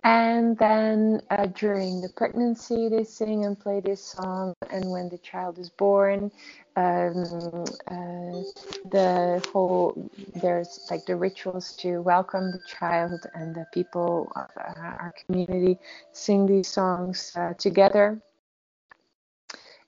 [0.04, 4.54] And then uh, during the pregnancy they sing and play this song.
[4.72, 6.32] And when the child is born
[6.76, 8.42] um, uh,
[8.90, 10.10] the whole
[10.42, 15.78] there's like the rituals to welcome the child and the people of uh, our community
[16.14, 18.20] sing these songs uh, together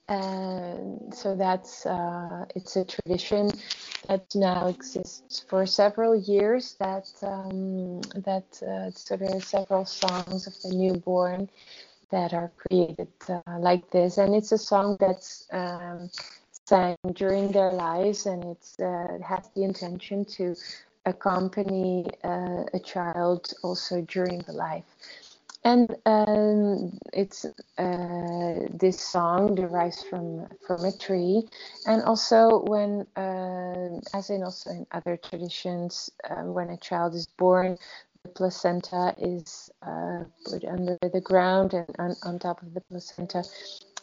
[0.08, 3.52] and so that's uh, it's a tradition
[4.08, 10.48] that now exists for several years that um, that uh, so there are several songs
[10.48, 11.50] of the newborn
[12.12, 14.18] that are created uh, like this.
[14.18, 16.10] And it's a song that's um,
[16.66, 20.56] sang during their lives and it's uh, it has the intention to
[21.06, 24.86] accompany uh, a child also during the life
[25.64, 27.45] and um, it's
[27.78, 31.47] uh, this song derives from from a tree,
[31.86, 37.28] and also when, uh, as in also in other traditions, uh, when a child is
[37.38, 37.78] born,
[38.24, 43.43] the placenta is uh, put under the ground, and on, on, top of the placenta,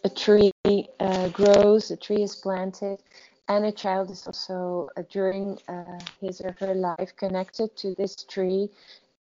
[0.04, 3.02] a tree uh, grows, a tree is planted,
[3.48, 5.58] and a child is also uh, during
[6.20, 8.70] his or her life connected to this tree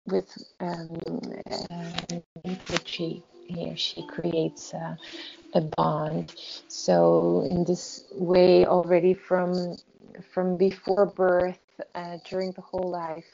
[0.08, 0.90] with um,
[1.52, 2.20] uh,
[2.70, 4.98] which he, he she creates a,
[5.54, 6.34] a bond.
[6.68, 9.78] So in this way, already from
[10.34, 11.60] from before birth,
[11.94, 13.26] uh, during the whole life,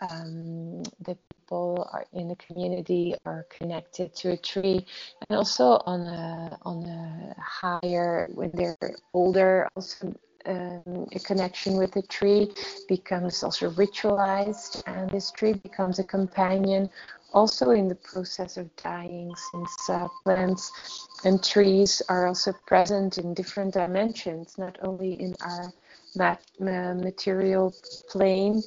[0.00, 4.84] um, the people are in the community are connected to a tree,
[5.28, 8.76] and also on a on a higher when they're
[9.14, 10.14] older, also
[10.46, 12.52] um, a connection with the tree
[12.88, 16.88] becomes also ritualized, and this tree becomes a companion
[17.34, 23.34] also in the process of dying, since uh, plants and trees are also present in
[23.34, 25.72] different dimensions, not only in our
[26.16, 27.74] mat- material
[28.08, 28.62] plane.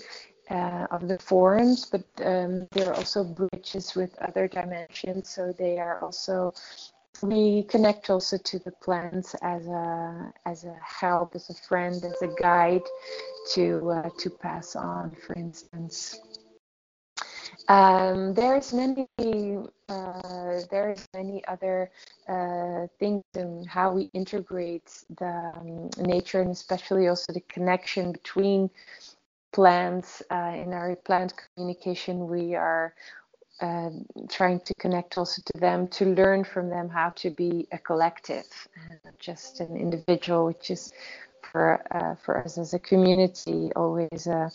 [0.50, 5.80] Uh, of the forms, but um, there are also bridges with other dimensions, so they
[5.80, 6.54] are also
[7.24, 12.22] we connect also to the plants as a as a help, as a friend, as
[12.22, 12.84] a guide
[13.54, 15.16] to uh, to pass on.
[15.26, 16.20] For instance,
[17.68, 19.08] um, there's many
[19.90, 21.92] uh, there's many other
[22.28, 28.70] uh, things in how we integrate the um, nature and especially also the connection between
[29.52, 32.28] plants uh, in our plant communication.
[32.28, 32.94] We are
[33.62, 33.90] uh,
[34.30, 38.68] trying to connect also to them to learn from them how to be a collective
[38.90, 40.92] and not just an individual which is
[41.52, 44.50] for uh, for us as a community always uh,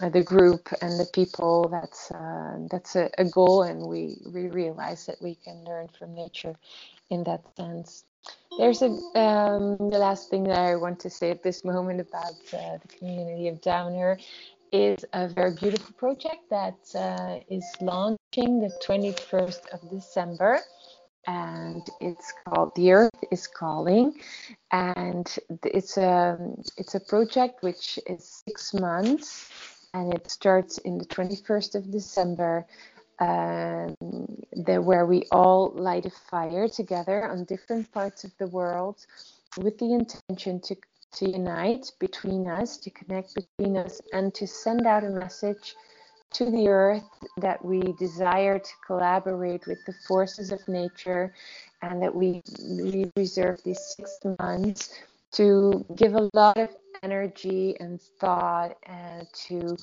[0.00, 5.06] the group and the people that's uh, that's a, a, goal and we we realize
[5.06, 6.54] that we can learn from nature
[7.10, 8.04] in that sense.
[8.58, 12.34] There's a um, the last thing that I want to say at this moment about
[12.52, 14.20] uh, the community of Damanhur
[14.72, 20.60] is a very beautiful project that uh, is launching the 21st of December
[21.26, 24.20] and it's called The Earth is Calling
[24.70, 25.26] and
[25.64, 26.38] it's a
[26.76, 29.50] it's a project which is 6 months
[29.94, 32.66] and it starts in the 21st of December
[33.20, 33.96] um,
[34.52, 39.06] there where we all light a fire together on different parts of the world
[39.56, 40.76] with the intention to
[41.12, 45.74] to unite between us, to connect between us, and to send out a message
[46.32, 47.04] to the earth
[47.38, 51.32] that we desire to collaborate with the forces of nature
[51.82, 54.90] and that we, we reserve these six months
[55.32, 56.70] to give a lot of
[57.02, 59.76] energy and thought and to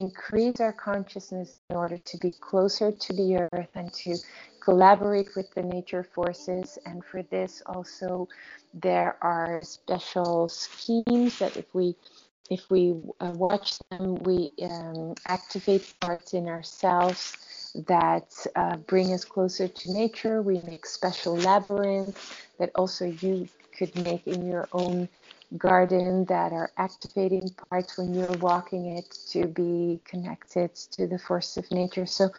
[0.00, 4.16] increase our consciousness in order to be closer to the earth and to
[4.60, 6.78] collaborate with the nature forces.
[6.84, 8.28] And for this, also,
[8.74, 11.94] there are special schemes that if we
[12.50, 17.36] if we uh, watch them, we um, activate parts in ourselves
[17.88, 20.42] that uh, bring us closer to nature.
[20.42, 25.08] We make special labyrinths that also you could make in your own
[25.58, 31.56] garden that are activating parts when you're walking it to be connected to the force
[31.56, 32.06] of nature.
[32.06, 32.30] So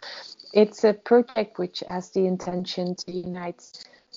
[0.52, 3.64] it's a project which has the intention to unite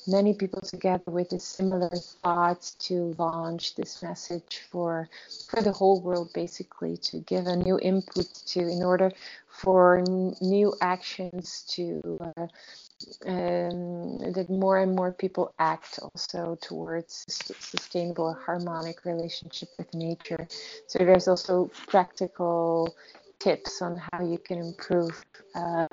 [0.08, 5.08] many people together with a similar thoughts to launch this message for
[5.48, 9.12] for the whole world basically to give a new input to in order
[9.48, 12.02] for n- new actions to
[12.38, 12.48] uh,
[13.26, 20.48] um, that more and more people act also towards sustainable harmonic relationship with nature.
[20.88, 22.96] So there's also practical
[23.42, 25.26] tips on how you can improve
[25.56, 25.88] uh,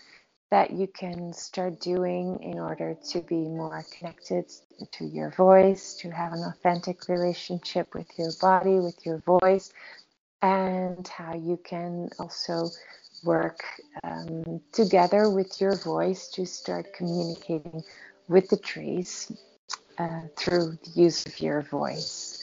[0.52, 4.50] that you can start doing in order to be more connected
[4.94, 9.74] to your voice, to have an authentic relationship with your body, with your voice,
[10.42, 12.70] and how you can also
[13.26, 13.60] work
[14.06, 17.84] um, together with your voice to start communicating
[18.30, 19.30] with the trees
[19.98, 22.35] uh, through the use of your voice.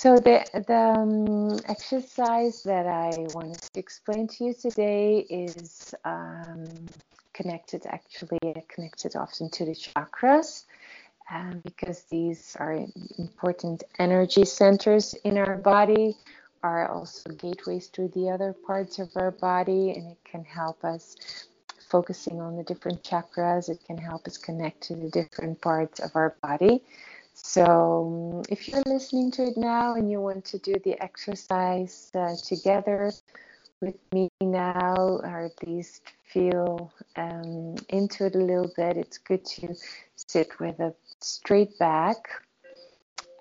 [0.00, 6.66] So the the um, exercise that I wanted to explain to you today is um,
[7.34, 8.38] connected, actually
[8.68, 10.66] connected often to the chakras,
[11.32, 12.78] um, because these are
[13.18, 16.16] important energy centers in our body,
[16.62, 21.16] are also gateways to the other parts of our body, and it can help us
[21.90, 23.68] focusing on the different chakras.
[23.68, 26.84] It can help us connect to the different parts of our body.
[27.44, 32.10] So, um, if you're listening to it now and you want to do the exercise
[32.14, 33.12] uh, together
[33.80, 39.44] with me now, or at least feel um, into it a little bit, it's good
[39.44, 39.74] to
[40.16, 42.28] sit with a straight back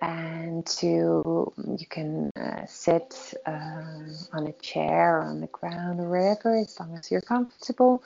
[0.02, 6.08] and to you can uh, sit um, on a chair or on the ground or
[6.08, 8.04] wherever as long as you're comfortable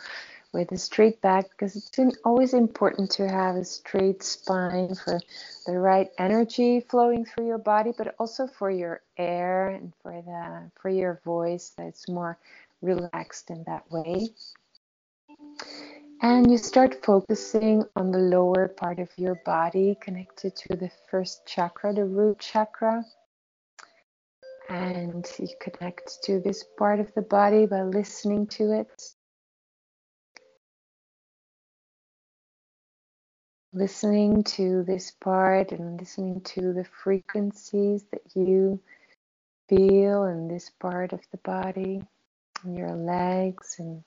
[0.54, 5.20] with a straight back because it's always important to have a straight spine for
[5.66, 10.72] the right energy flowing through your body but also for your air and for the
[10.82, 12.38] for your voice that's more
[12.82, 14.28] relaxed in that way.
[16.22, 21.46] And you start focusing on the lower part of your body connected to the first
[21.48, 23.04] chakra the root chakra.
[24.70, 29.02] And you connect to this part of the body by listening to it
[33.74, 38.80] listening to this part and listening to the frequencies that you
[39.70, 42.02] feel in this part of the body,
[42.66, 44.04] in your legs, and,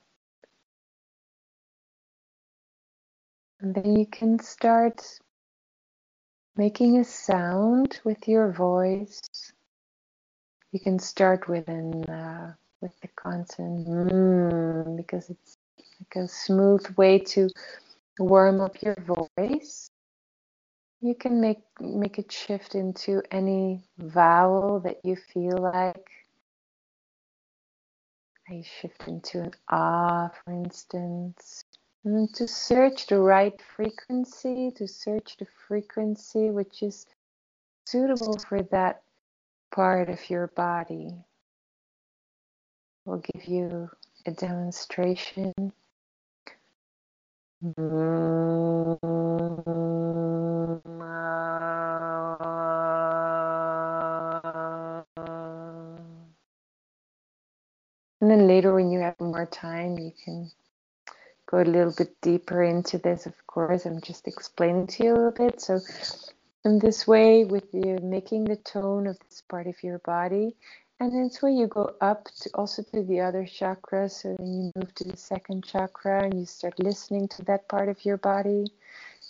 [3.59, 5.01] and then you can start
[6.55, 9.21] making a sound with your voice.
[10.71, 15.57] You can start with an uh, with the consonant mm, because it's
[15.99, 17.49] like a smooth way to
[18.19, 18.95] warm up your
[19.37, 19.89] voice.
[21.01, 26.09] You can make make it shift into any vowel that you feel like.
[28.49, 31.63] I shift into an ah, for instance.
[32.03, 37.07] And to search the right frequency, to search the frequency which is
[37.85, 39.01] suitable for that
[39.73, 41.09] part of your body.
[43.05, 43.89] We'll give you
[44.25, 45.53] a demonstration
[47.61, 47.77] and
[58.21, 60.51] then later, when you have more time, you can
[61.49, 63.25] go a little bit deeper into this.
[63.25, 65.61] Of course, I'm just explaining to you a little bit.
[65.61, 65.79] So,
[66.65, 70.55] in this way, with you making the tone of this part of your body,
[70.99, 74.11] and it's so you go up to also to the other chakras.
[74.21, 77.89] So then you move to the second chakra and you start listening to that part
[77.89, 78.71] of your body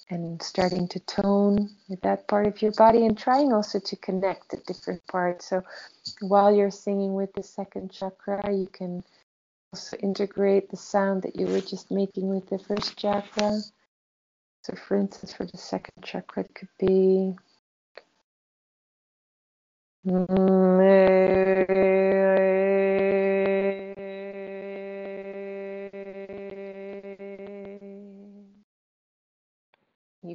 [0.10, 4.50] and starting to tone with that part of your body and trying also to connect
[4.50, 5.48] the different parts.
[5.50, 5.64] So
[6.22, 9.04] while you're singing with the second chakra, you can
[9.74, 13.60] also integrate the sound that you were just making with the first chakra.
[14.64, 17.36] So for instance, for the second chakra, it could be
[20.06, 20.28] you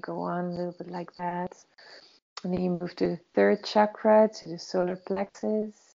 [0.01, 1.57] go on a little bit like that.
[2.43, 5.95] And then you move to the third chakra, to the solar plexus.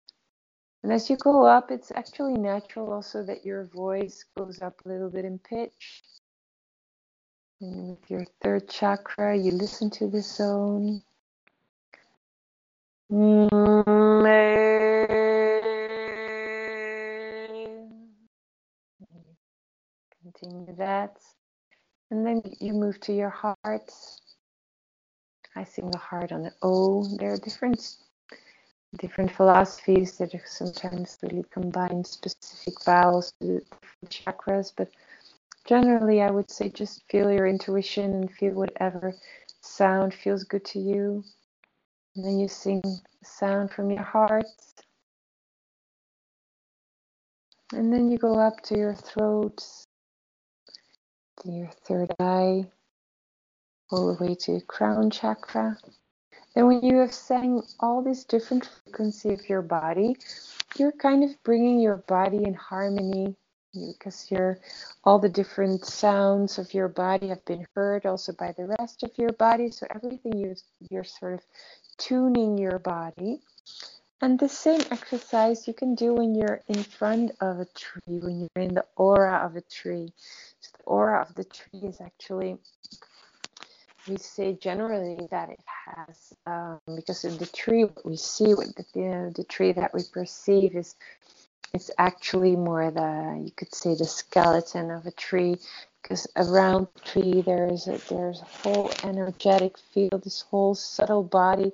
[0.83, 4.89] And as you go up, it's actually natural also that your voice goes up a
[4.89, 6.03] little bit in pitch.
[7.59, 11.01] And with your third chakra, you listen to the zone.
[20.21, 21.17] Continue that.
[22.11, 23.91] And then you move to your heart.
[25.55, 27.05] I sing the heart on the O.
[27.17, 27.97] There are different
[28.99, 34.89] different philosophies that sometimes really combine specific vowels to different chakras, but
[35.65, 39.15] generally I would say just feel your intuition and feel whatever
[39.61, 41.23] sound feels good to you.
[42.15, 42.81] And then you sing
[43.23, 44.45] sound from your heart.
[47.71, 49.63] And then you go up to your throat,
[51.41, 52.69] to your third eye,
[53.89, 55.77] all the way to your crown chakra.
[56.55, 60.15] And when you have sang all these different frequencies of your body,
[60.77, 63.35] you're kind of bringing your body in harmony
[63.73, 64.59] because your
[65.03, 69.11] all the different sounds of your body have been heard also by the rest of
[69.17, 69.71] your body.
[69.71, 70.55] So everything you
[70.91, 71.41] you're sort of
[71.97, 73.39] tuning your body.
[74.21, 78.39] And the same exercise you can do when you're in front of a tree, when
[78.39, 80.13] you're in the aura of a tree.
[80.61, 82.57] So the aura of the tree is actually
[84.07, 88.67] we say generally that it has um, because of the tree what we see what
[88.75, 90.95] the, you know, the tree that we perceive is
[91.73, 95.57] it's actually more the you could say the skeleton of a tree
[96.03, 101.71] because around the tree there's a, there's a whole energetic field this whole subtle body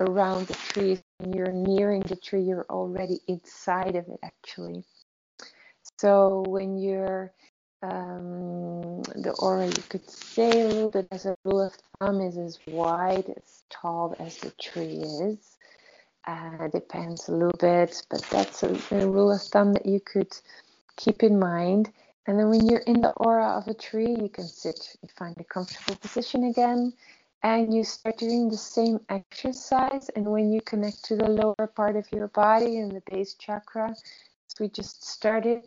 [0.00, 0.98] around the tree.
[1.18, 4.84] When you're nearing the tree you're already inside of it actually.
[5.98, 7.32] So when you're
[7.82, 12.38] um, the aura you could say a little bit as a rule of thumb is
[12.38, 15.56] as wide as tall as the tree is.
[16.24, 20.32] Uh, depends a little bit but that's a, a rule of thumb that you could
[20.96, 21.90] keep in mind
[22.26, 25.36] and then when you're in the aura of a tree you can sit you find
[25.38, 26.92] a comfortable position again
[27.42, 30.08] and you start doing the same exercise.
[30.14, 33.90] And when you connect to the lower part of your body and the base chakra
[33.90, 35.64] as we just started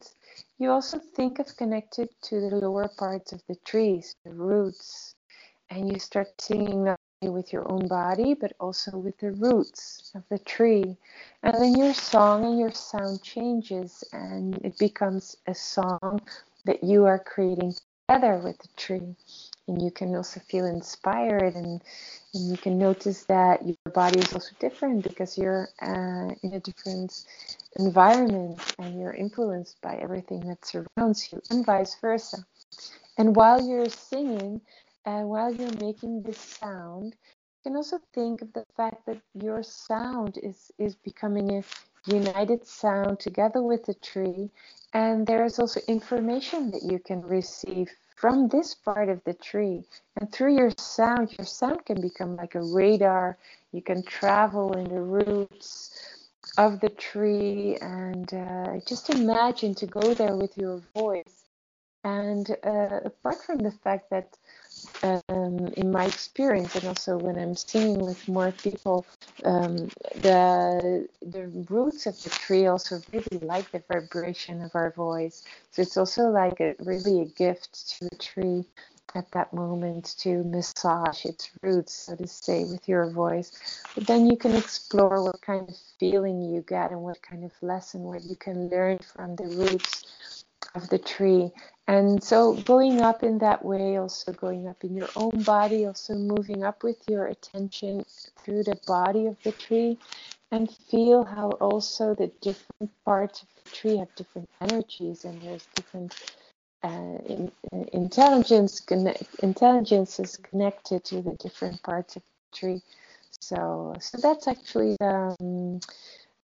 [0.58, 5.16] you also think of connected to the lower parts of the trees, the roots,
[5.70, 6.88] and you start singing
[7.30, 10.98] with your own body but also with the roots of the tree.
[11.44, 16.22] And then your song and your sound changes and it becomes a song
[16.66, 17.74] that you are creating
[18.08, 19.16] together with the tree.
[19.68, 21.82] And you can also feel inspired and,
[22.34, 26.60] and you can notice that your body is also different because you're uh, in a
[26.60, 27.26] different
[27.78, 32.46] environment and you're influenced by everything that surrounds you and vice versa.
[33.18, 34.62] And while you're singing
[35.06, 39.64] and while you're making this sound, you can also think of the fact that your
[39.64, 41.64] sound is, is becoming a
[42.06, 44.50] united sound together with the tree.
[44.94, 49.84] And there is also information that you can receive from this part of the tree.
[50.20, 53.38] And through your sound, your sound can become like a radar.
[53.72, 55.92] You can travel in the roots
[56.58, 61.44] of the tree and uh, just imagine to go there with your voice.
[62.04, 64.38] And uh, apart from the fact that,
[65.30, 69.06] um, in my experience, and also when I'm singing with more people,
[69.44, 75.44] um, the the roots of the tree also really like the vibration of our voice.
[75.72, 78.66] So it's also like a really a gift to the tree
[79.16, 83.52] at that moment to massage its roots, so to say, with your voice.
[83.96, 87.52] But then you can explore what kind of feeling you get and what kind of
[87.62, 90.45] lesson what you can learn from the roots
[90.76, 91.52] of the tree.
[91.88, 96.16] And so going up in that way, also going up in your own body, also
[96.16, 98.06] moving up with your attention
[98.44, 99.98] through the body of the tree
[100.52, 105.68] and feel how also the different parts of the tree have different energies and there's
[105.76, 106.14] different
[106.84, 109.38] uh, in, uh, intelligence connect,
[110.44, 112.82] connected to the different parts of the tree.
[113.40, 115.80] So so that's actually the, um,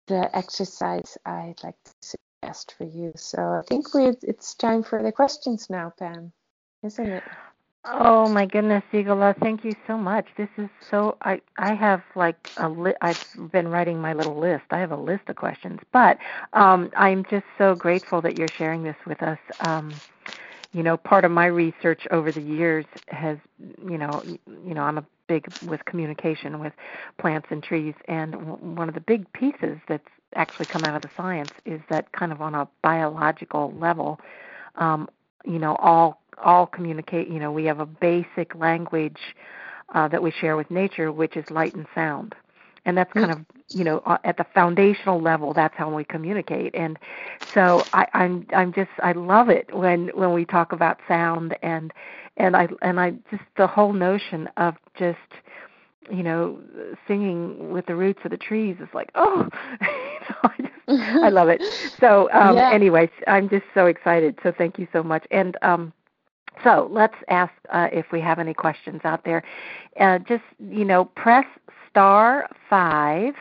[0.06, 3.12] the exercise I'd like to suggest for you.
[3.16, 6.32] So I think we it's time for the questions now, Pam,
[6.82, 7.24] isn't it?
[7.84, 10.26] Oh my goodness, Zigolo, thank you so much.
[10.36, 14.64] This is so I I have like a li- I've been writing my little list.
[14.70, 16.18] I have a list of questions, but
[16.52, 19.38] um I'm just so grateful that you're sharing this with us.
[19.60, 19.92] Um
[20.72, 24.98] you know, part of my research over the years has, you know, you know, I'm
[24.98, 26.72] a big with communication with
[27.18, 31.10] plants and trees, and one of the big pieces that's actually come out of the
[31.16, 34.20] science is that kind of on a biological level,
[34.76, 35.08] um,
[35.44, 37.28] you know, all all communicate.
[37.28, 39.18] You know, we have a basic language
[39.94, 42.34] uh, that we share with nature, which is light and sound
[42.84, 46.74] and that's kind of you know uh, at the foundational level that's how we communicate
[46.74, 46.98] and
[47.54, 51.92] so i i'm i'm just i love it when when we talk about sound and
[52.36, 55.18] and i and i just the whole notion of just
[56.10, 56.58] you know
[57.06, 59.48] singing with the roots of the trees is like oh
[59.80, 61.62] i just i love it
[62.00, 62.70] so um yeah.
[62.72, 65.92] anyways i'm just so excited so thank you so much and um
[66.64, 69.42] so let's ask uh, if we have any questions out there.
[69.98, 71.46] Uh, just you know, press
[71.88, 73.34] star five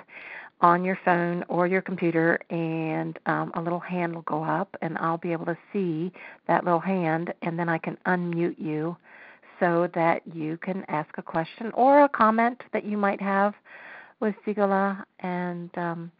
[0.62, 4.98] on your phone or your computer, and um, a little hand will go up, and
[4.98, 6.12] I'll be able to see
[6.48, 8.98] that little hand, and then I can unmute you
[9.60, 13.54] so that you can ask a question or a comment that you might have
[14.20, 15.04] with Zigolo.
[15.20, 16.12] And um,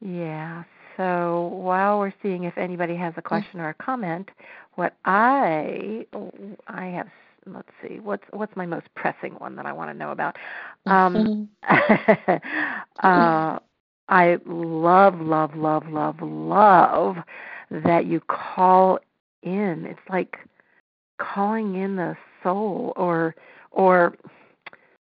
[0.00, 0.64] yeah,
[0.96, 4.28] so while we're seeing if anybody has a question or a comment,
[4.74, 6.06] what I
[6.66, 7.08] I have
[7.46, 10.36] let's see what's what's my most pressing one that I want to know about.
[10.86, 13.58] Um, uh,
[14.08, 17.16] I love love love love love
[17.70, 18.98] that you call
[19.42, 19.86] in.
[19.86, 20.36] It's like
[21.18, 23.34] calling in the soul or
[23.70, 24.16] or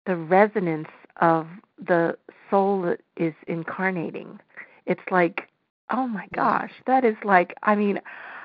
[0.07, 0.89] the resonance
[1.21, 1.47] of
[1.79, 2.17] the
[2.51, 4.39] soul that is incarnating.
[4.87, 5.49] It's like,
[5.91, 8.01] oh my gosh, that is like I mean,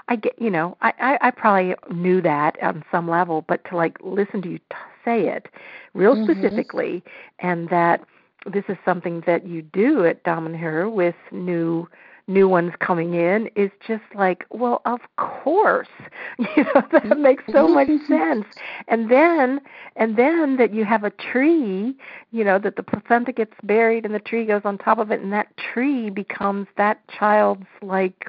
[0.08, 3.76] I get you know, I, I, I probably knew that on some level, but to
[3.76, 5.48] like listen to you t- say it
[5.94, 6.32] real mm-hmm.
[6.32, 7.04] specifically
[7.40, 8.04] and that
[8.46, 11.88] this is something that you do at Damanhur with new
[12.28, 15.88] new ones coming in is just like, well, of course,
[16.40, 17.22] you know that mm-hmm.
[17.22, 18.06] makes so much mm-hmm.
[18.06, 18.46] sense.
[18.88, 19.62] And then,
[19.96, 21.96] and then that you have a tree,
[22.32, 25.22] you know, that the placenta gets buried and the tree goes on top of it,
[25.22, 28.28] and that tree becomes that child's like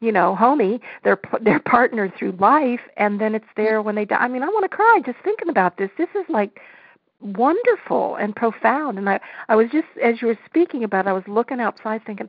[0.00, 4.16] you know, homie, their their partner through life, and then it's there when they die.
[4.16, 5.90] I mean, I want to cry just thinking about this.
[5.98, 6.58] This is like
[7.20, 8.98] wonderful and profound.
[8.98, 12.02] And I I was just as you were speaking about, it, I was looking outside
[12.04, 12.28] thinking,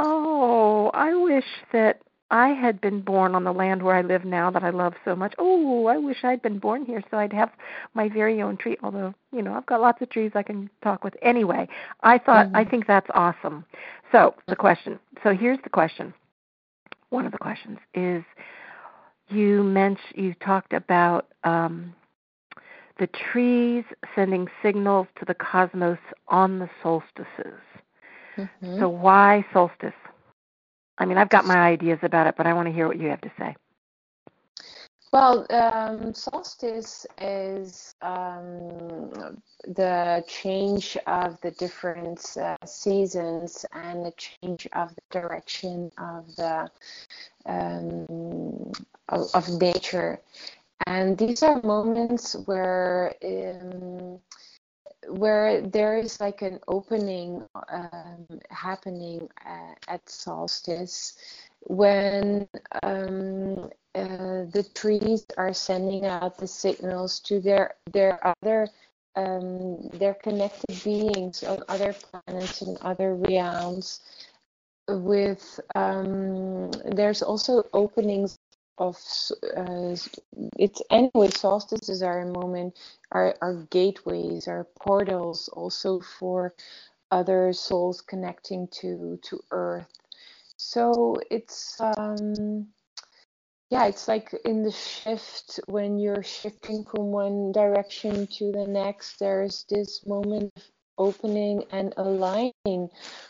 [0.00, 4.50] oh, I wish that I had been born on the land where I live now
[4.50, 5.34] that I love so much.
[5.38, 7.50] Oh, I wish I'd been born here so I'd have
[7.94, 8.76] my very own tree.
[8.82, 11.14] Although, you know, I've got lots of trees I can talk with.
[11.22, 11.68] Anyway,
[12.02, 12.56] I thought mm-hmm.
[12.56, 13.64] I think that's awesome.
[14.10, 14.98] So, the question.
[15.22, 16.14] So, here's the question.
[17.10, 18.24] One of the questions is
[19.28, 21.94] you mentioned you talked about um
[22.98, 23.84] the trees
[24.14, 27.60] sending signals to the cosmos on the solstices.
[28.36, 28.78] Mm-hmm.
[28.78, 29.94] So why solstice?
[30.98, 33.08] I mean, I've got my ideas about it, but I want to hear what you
[33.08, 33.56] have to say.
[35.14, 44.66] Well, um, solstice is um, the change of the different uh, seasons and the change
[44.72, 46.68] of the direction of the
[47.46, 48.72] um,
[49.08, 50.18] of, of, nature,
[50.88, 54.18] and these are moments where um,
[55.08, 61.16] where there is like an opening um, happening uh, at solstice
[61.60, 62.48] when
[62.82, 68.68] um, uh, the trees are sending out the signals to their their other
[69.16, 74.00] um, their connected beings on other planets and other realms
[74.88, 78.36] with um, there's also openings
[78.78, 78.96] of
[79.56, 79.96] uh,
[80.58, 82.76] it's anyway solstices are a moment
[83.12, 86.54] are, are gateways are portals also for
[87.10, 89.92] other souls connecting to to earth.
[90.56, 92.68] So it's um
[93.70, 99.18] yeah it's like in the shift when you're shifting from one direction to the next
[99.18, 100.62] there's this moment of
[100.98, 102.88] opening and aligning.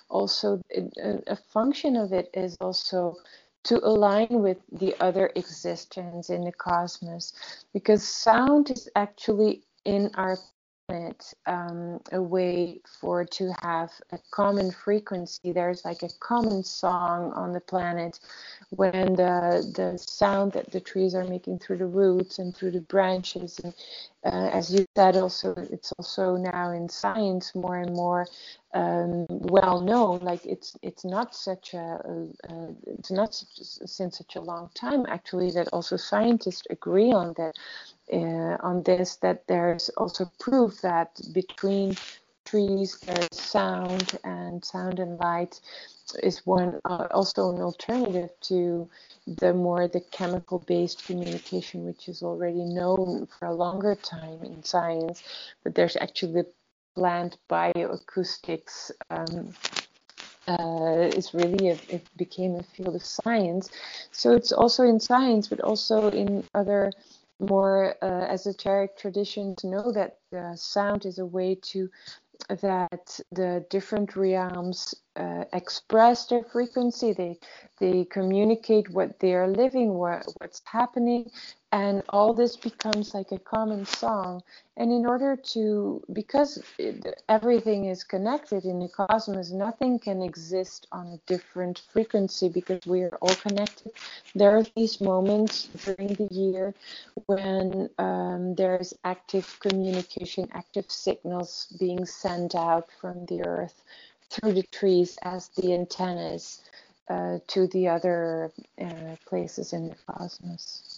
[0.08, 3.16] Also a, a function of it is also
[3.64, 7.32] to align with the other existence in the cosmos
[7.72, 10.36] because sound is actually in our
[11.46, 15.52] um, a way for to have a common frequency.
[15.52, 18.20] There's like a common song on the planet
[18.70, 22.80] when the the sound that the trees are making through the roots and through the
[22.82, 23.74] branches and
[24.24, 28.26] uh, as you said also it's also now in science more and more
[28.74, 30.18] um, well known.
[30.20, 32.00] Like it's it's not such a
[32.86, 33.48] it's not such,
[33.88, 37.54] since such a long time actually that also scientists agree on that
[38.12, 41.96] uh, on this that there's also proof that between
[42.44, 45.60] trees there's sound and sound and light
[46.22, 48.88] is one uh, also an alternative to
[49.26, 54.62] the more the chemical based communication which is already known for a longer time in
[54.62, 55.22] science
[55.62, 56.44] but there's actually
[56.94, 59.54] plant bioacoustics um,
[60.46, 63.70] uh, is really a, it became a field of science.
[64.12, 66.92] So it's also in science but also in other
[67.40, 71.90] more uh, esoteric traditions know that uh, sound is a way to
[72.48, 77.12] that the different realms uh, express their frequency.
[77.12, 77.38] They
[77.78, 81.30] they communicate what they are living, what, what's happening,
[81.74, 84.44] and all this becomes like a common song.
[84.76, 90.86] And in order to, because it, everything is connected in the cosmos, nothing can exist
[90.92, 93.90] on a different frequency because we are all connected.
[94.36, 96.74] There are these moments during the year
[97.26, 103.82] when um, there's active communication, active signals being sent out from the earth
[104.30, 106.62] through the trees as the antennas
[107.08, 110.93] uh, to the other uh, places in the cosmos.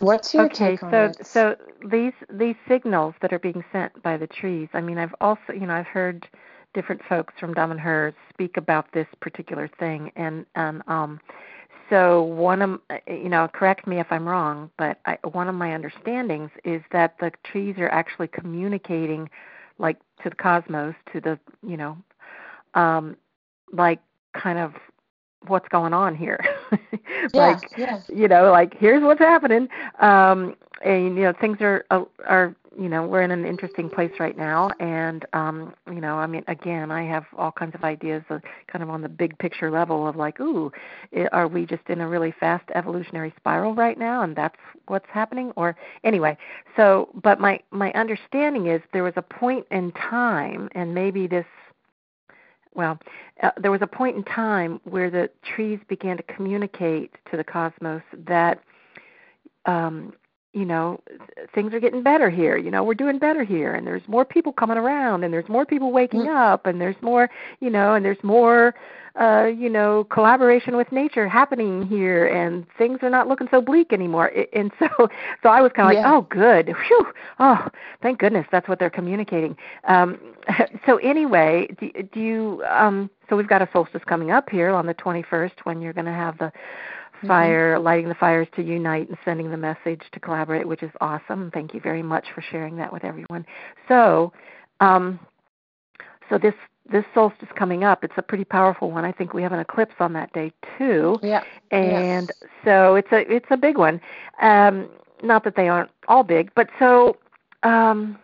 [0.00, 1.26] What's your okay, take on so it?
[1.26, 1.56] so
[1.90, 4.68] these these signals that are being sent by the trees.
[4.74, 6.28] I mean, I've also you know I've heard
[6.74, 11.20] different folks from Damanhur speak about this particular thing, and and um,
[11.88, 15.72] so one of you know correct me if I'm wrong, but I, one of my
[15.72, 19.30] understandings is that the trees are actually communicating
[19.78, 21.96] like to the cosmos, to the you know,
[22.74, 23.16] um,
[23.72, 24.00] like
[24.34, 24.74] kind of
[25.46, 26.40] what's going on here.
[27.32, 27.58] Like
[28.12, 29.68] you know like here's what's happening.
[30.00, 34.36] Um and you know things are are you know we're in an interesting place right
[34.36, 34.70] now.
[34.80, 38.82] And um you know i mean again i have all kinds of ideas of kind
[38.82, 40.70] of on the big picture level of like ooh
[41.32, 44.58] are we just in a really fast evolutionary spiral right now and that's
[44.88, 45.52] what's happening?
[45.56, 46.36] Or anyway
[46.76, 51.46] so but my my understanding is there was a point in time and maybe this
[52.76, 52.98] well,
[53.42, 57.44] uh, there was a point in time where the trees began to communicate to the
[57.44, 58.60] cosmos that
[59.64, 60.12] um,
[60.56, 60.98] you know
[61.54, 64.52] things are getting better here you know we're doing better here and there's more people
[64.52, 66.36] coming around and there's more people waking mm-hmm.
[66.36, 67.28] up and there's more
[67.60, 68.74] you know and there's more
[69.20, 73.92] uh you know collaboration with nature happening here and things are not looking so bleak
[73.92, 74.88] anymore and so
[75.42, 76.10] so i was kind of yeah.
[76.10, 77.06] like oh good Whew.
[77.38, 77.68] oh
[78.00, 80.18] thank goodness that's what they're communicating um
[80.86, 84.86] so anyway do, do you um so we've got a solstice coming up here on
[84.86, 86.52] the 21st when you're going to have the.
[87.26, 87.84] Fire, mm-hmm.
[87.84, 91.50] lighting the fires to unite and sending the message to collaborate, which is awesome.
[91.52, 93.44] Thank you very much for sharing that with everyone.
[93.88, 94.32] So,
[94.80, 95.18] um,
[96.28, 96.54] so this
[96.90, 99.04] this solstice coming up, it's a pretty powerful one.
[99.04, 101.18] I think we have an eclipse on that day too.
[101.22, 101.42] Yeah.
[101.70, 102.48] And yeah.
[102.64, 104.00] so it's a it's a big one.
[104.40, 104.88] Um,
[105.22, 107.16] not that they aren't all big, but so
[107.62, 108.18] um,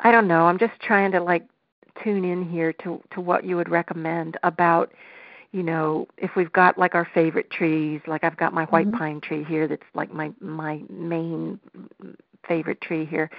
[0.00, 0.46] I don't know.
[0.46, 1.46] I'm just trying to like
[2.02, 4.92] tune in here to to what you would recommend about
[5.52, 8.96] you know, if we've got like our favorite trees, like I've got my white mm-hmm.
[8.96, 11.60] pine tree here that's like my my main
[12.48, 13.30] favorite tree here.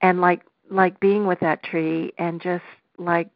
[0.00, 0.40] And like
[0.70, 2.64] like being with that tree and just
[2.98, 3.28] like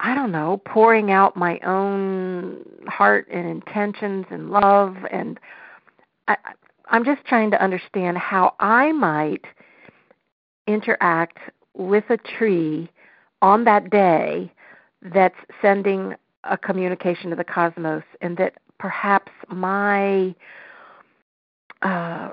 [0.00, 5.38] I don't know, pouring out my own heart and intentions and love and
[6.26, 6.36] I
[6.88, 9.44] I'm just trying to understand how I might
[10.66, 11.38] interact
[11.74, 12.90] with a tree
[13.40, 14.52] on that day
[15.02, 16.14] that's sending
[16.44, 20.34] a communication to the cosmos, and that perhaps my
[21.82, 22.30] uh,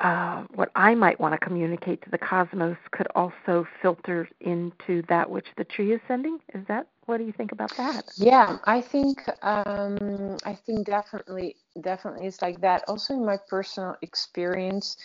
[0.00, 5.30] uh, what I might want to communicate to the cosmos could also filter into that
[5.30, 6.40] which the tree is sending.
[6.52, 8.04] Is that what do you think about that?
[8.16, 12.84] Yeah, I think um, I think definitely definitely it's like that.
[12.88, 14.96] Also in my personal experience,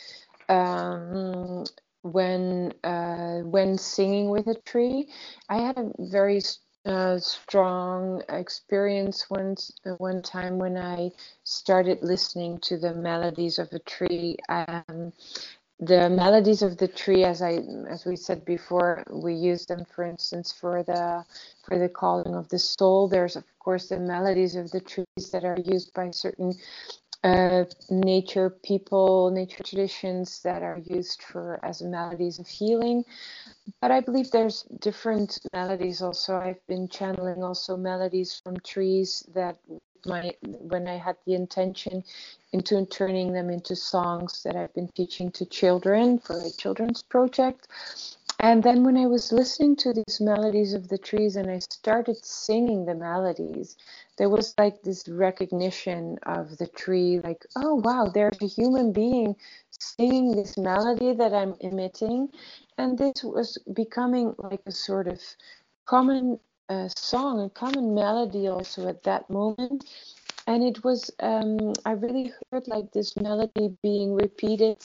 [0.50, 1.66] um,
[2.02, 5.08] when uh, when singing with a tree,
[5.50, 6.42] I had a very
[6.86, 9.56] a strong experience one
[9.98, 11.12] one time when I
[11.44, 14.38] started listening to the melodies of a tree.
[14.50, 15.14] Um,
[15.80, 17.60] the melodies of the tree, as I
[17.90, 21.26] as we said before, we use them, for instance, for the
[21.64, 23.08] for the calling of the soul.
[23.08, 26.54] There's of course the melodies of the trees that are used by certain
[27.90, 33.04] nature people, nature traditions that are used for as melodies of healing.
[33.82, 36.38] But I believe there's different melodies also.
[36.38, 39.58] I've been channeling also melodies from trees that
[40.06, 42.04] my when I had the intention
[42.54, 47.68] into turning them into songs that I've been teaching to children for a children's project.
[48.42, 52.24] And then when I was listening to these melodies of the trees and I started
[52.24, 53.76] singing the melodies,
[54.18, 59.36] there was like this recognition of the tree like, oh wow, there's a human being
[59.72, 62.30] singing this melody that I'm emitting.
[62.78, 65.22] And this was becoming like a sort of
[65.86, 69.84] common uh, song, a common melody also at that moment.
[70.48, 74.78] And it was, um, I really heard like this melody being repeated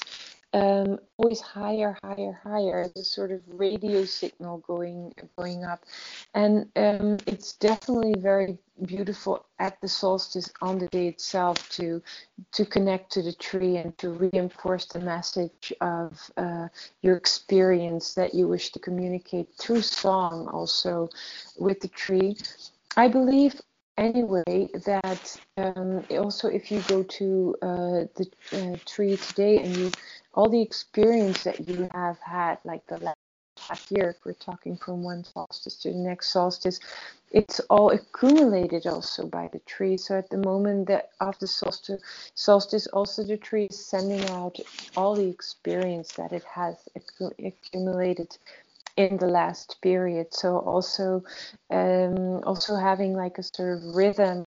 [0.55, 2.89] um, always higher, higher, higher.
[2.95, 5.85] This sort of radio signal going going up,
[6.33, 12.01] and um, it's definitely very beautiful at the solstice on the day itself to
[12.53, 16.69] to connect to the tree and to reinforce the message of uh,
[17.03, 21.09] your experience that you wish to communicate through song also
[21.59, 22.37] with the tree.
[22.97, 23.61] I believe
[23.97, 29.91] anyway that um, also if you go to uh, the uh, tree today and you
[30.35, 33.17] all the experience that you have had, like the last
[33.69, 36.81] half year, if we're talking from one solstice to the next solstice,
[37.31, 39.97] it's all accumulated also by the tree.
[39.97, 42.03] So at the moment that of the solstice,
[42.35, 44.59] solstice also the tree is sending out
[44.97, 48.37] all the experience that it has accumulated
[48.97, 50.33] in the last period.
[50.33, 51.23] So also,
[51.71, 54.45] um, also having like a sort of rhythm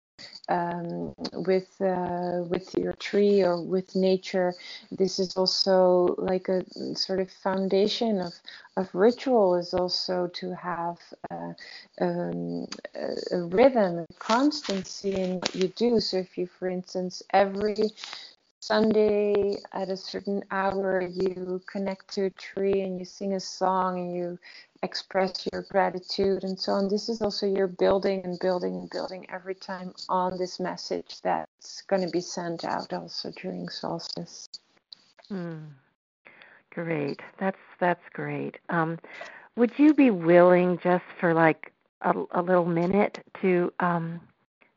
[0.50, 4.54] um, with uh, with your tree or with nature.
[4.92, 6.64] This is also like a
[6.96, 8.34] sort of foundation of
[8.78, 10.98] of ritual is also to have
[11.32, 11.54] uh,
[12.02, 16.00] um, a, a rhythm, a constancy in what you do.
[16.00, 17.76] So if you, for instance, every
[18.68, 23.98] Sunday at a certain hour you connect to a tree and you sing a song
[23.98, 24.38] and you
[24.84, 26.90] express your gratitude and so on.
[26.90, 31.82] This is also you're building and building and building every time on this message that's
[31.84, 34.50] going to be sent out also during solstice.
[35.32, 35.68] Mm.
[36.72, 37.22] Great.
[37.40, 38.58] That's that's great.
[38.68, 39.00] Um,
[39.56, 44.20] would you be willing just for like a, a little minute to um,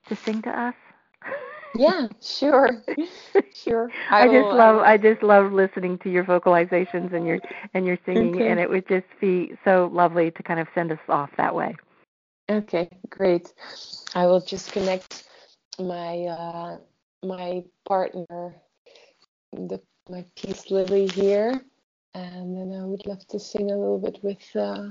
[0.07, 0.77] to sing to us?
[1.75, 2.83] Yeah, sure,
[3.55, 3.91] sure.
[4.11, 7.39] I, I will, just love I, I, just love listening to your vocalizations and your
[7.75, 8.49] and your singing, okay.
[8.49, 11.77] and it would just be so lovely to kind of send us off that way.
[12.51, 13.53] Okay, great.
[14.15, 15.25] I will just connect
[15.79, 16.79] my uh,
[17.25, 18.57] my partner,
[19.53, 21.65] the my peace lily here,
[22.15, 24.91] and then I would love to sing a little bit with uh,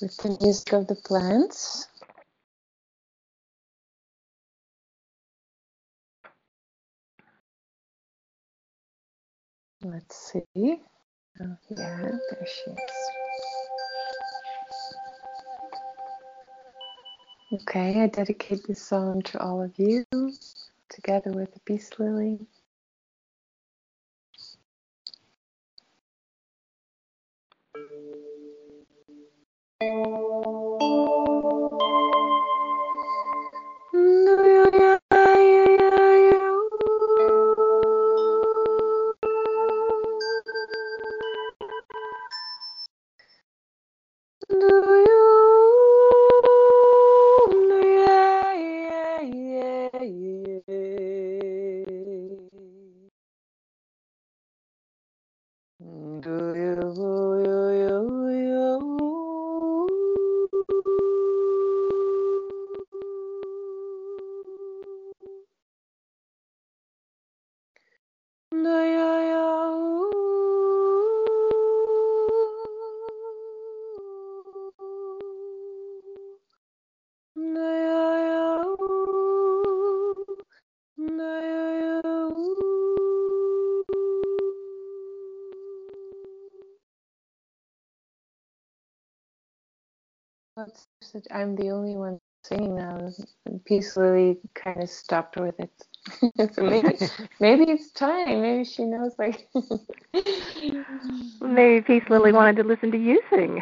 [0.00, 1.88] with the music of the plants.
[9.82, 10.44] Let's see.
[11.40, 12.78] Oh, yeah, there she is.
[17.62, 20.04] Okay, I dedicate this song to all of you,
[20.90, 22.40] together with the peace lily.
[91.32, 93.08] I'm the only one singing now.
[93.64, 95.70] Peace Lily kind of stopped with it.
[96.54, 96.96] so maybe,
[97.40, 98.40] maybe it's time.
[98.40, 99.12] Maybe she knows.
[99.18, 99.48] Like,
[101.40, 103.60] maybe Peace Lily wanted to listen to you sing.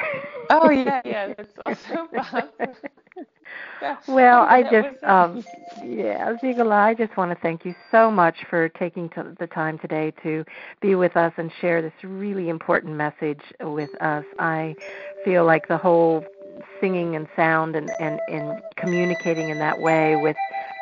[0.51, 2.77] oh yeah, yeah, that's also possible.
[4.07, 5.45] well, I just, um,
[5.85, 9.79] yeah, Zigolo, I just want to thank you so much for taking to the time
[9.79, 10.45] today to
[10.81, 14.25] be with us and share this really important message with us.
[14.39, 14.75] I
[15.25, 16.25] feel like the whole
[16.81, 20.37] singing and sound and, and, and communicating in that way with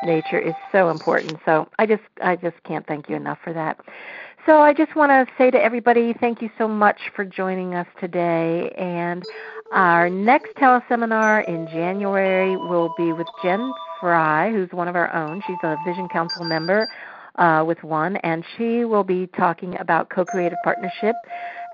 [0.04, 1.38] nature is so important.
[1.44, 3.80] So I just I just can't thank you enough for that.
[4.46, 7.86] So I just want to say to everybody, thank you so much for joining us
[8.00, 8.70] today.
[8.78, 9.24] And
[9.72, 15.42] our next teleseminar in January will be with Jen Fry, who's one of our own.
[15.48, 16.88] She's a Vision Council member
[17.36, 21.16] uh, with one, and she will be talking about co-creative partnership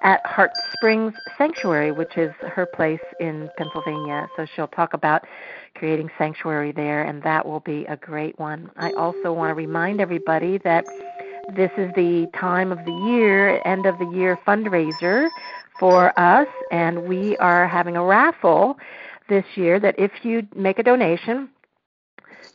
[0.02, 4.28] at Heart Springs Sanctuary, which is her place in Pennsylvania.
[4.36, 5.24] So she'll talk about
[5.74, 8.70] creating sanctuary there, and that will be a great one.
[8.76, 10.84] I also want to remind everybody that
[11.54, 15.28] this is the time of the year, end of the year fundraiser
[15.78, 18.76] for us, and we are having a raffle
[19.28, 21.48] this year that if you make a donation,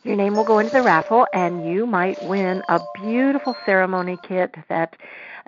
[0.04, 4.54] your name will go into the raffle, and you might win a beautiful ceremony kit
[4.68, 4.96] that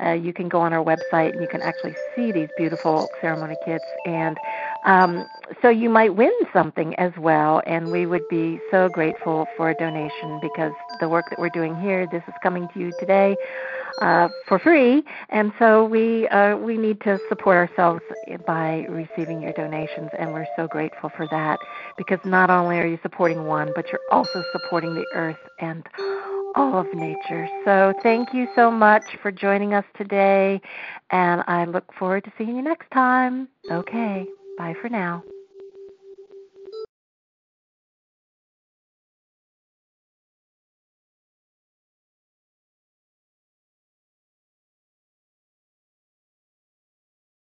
[0.05, 3.57] uh, you can go on our website and you can actually see these beautiful ceremony
[3.65, 3.85] kits.
[4.07, 4.39] And
[4.85, 5.27] um,
[5.63, 7.63] so you might win something as well.
[7.67, 11.81] And we would be so grateful for a donation because the work that we're doing
[11.81, 13.37] here, this is coming to you today.
[14.01, 18.01] Uh, for free, and so we uh, we need to support ourselves
[18.47, 21.59] by receiving your donations, and we're so grateful for that
[21.99, 25.87] because not only are you supporting one, but you're also supporting the earth and
[26.55, 27.49] all of nature.
[27.65, 30.61] So thank you so much for joining us today,
[31.11, 33.49] and I look forward to seeing you next time.
[33.71, 34.27] Okay,
[34.59, 35.25] bye for now.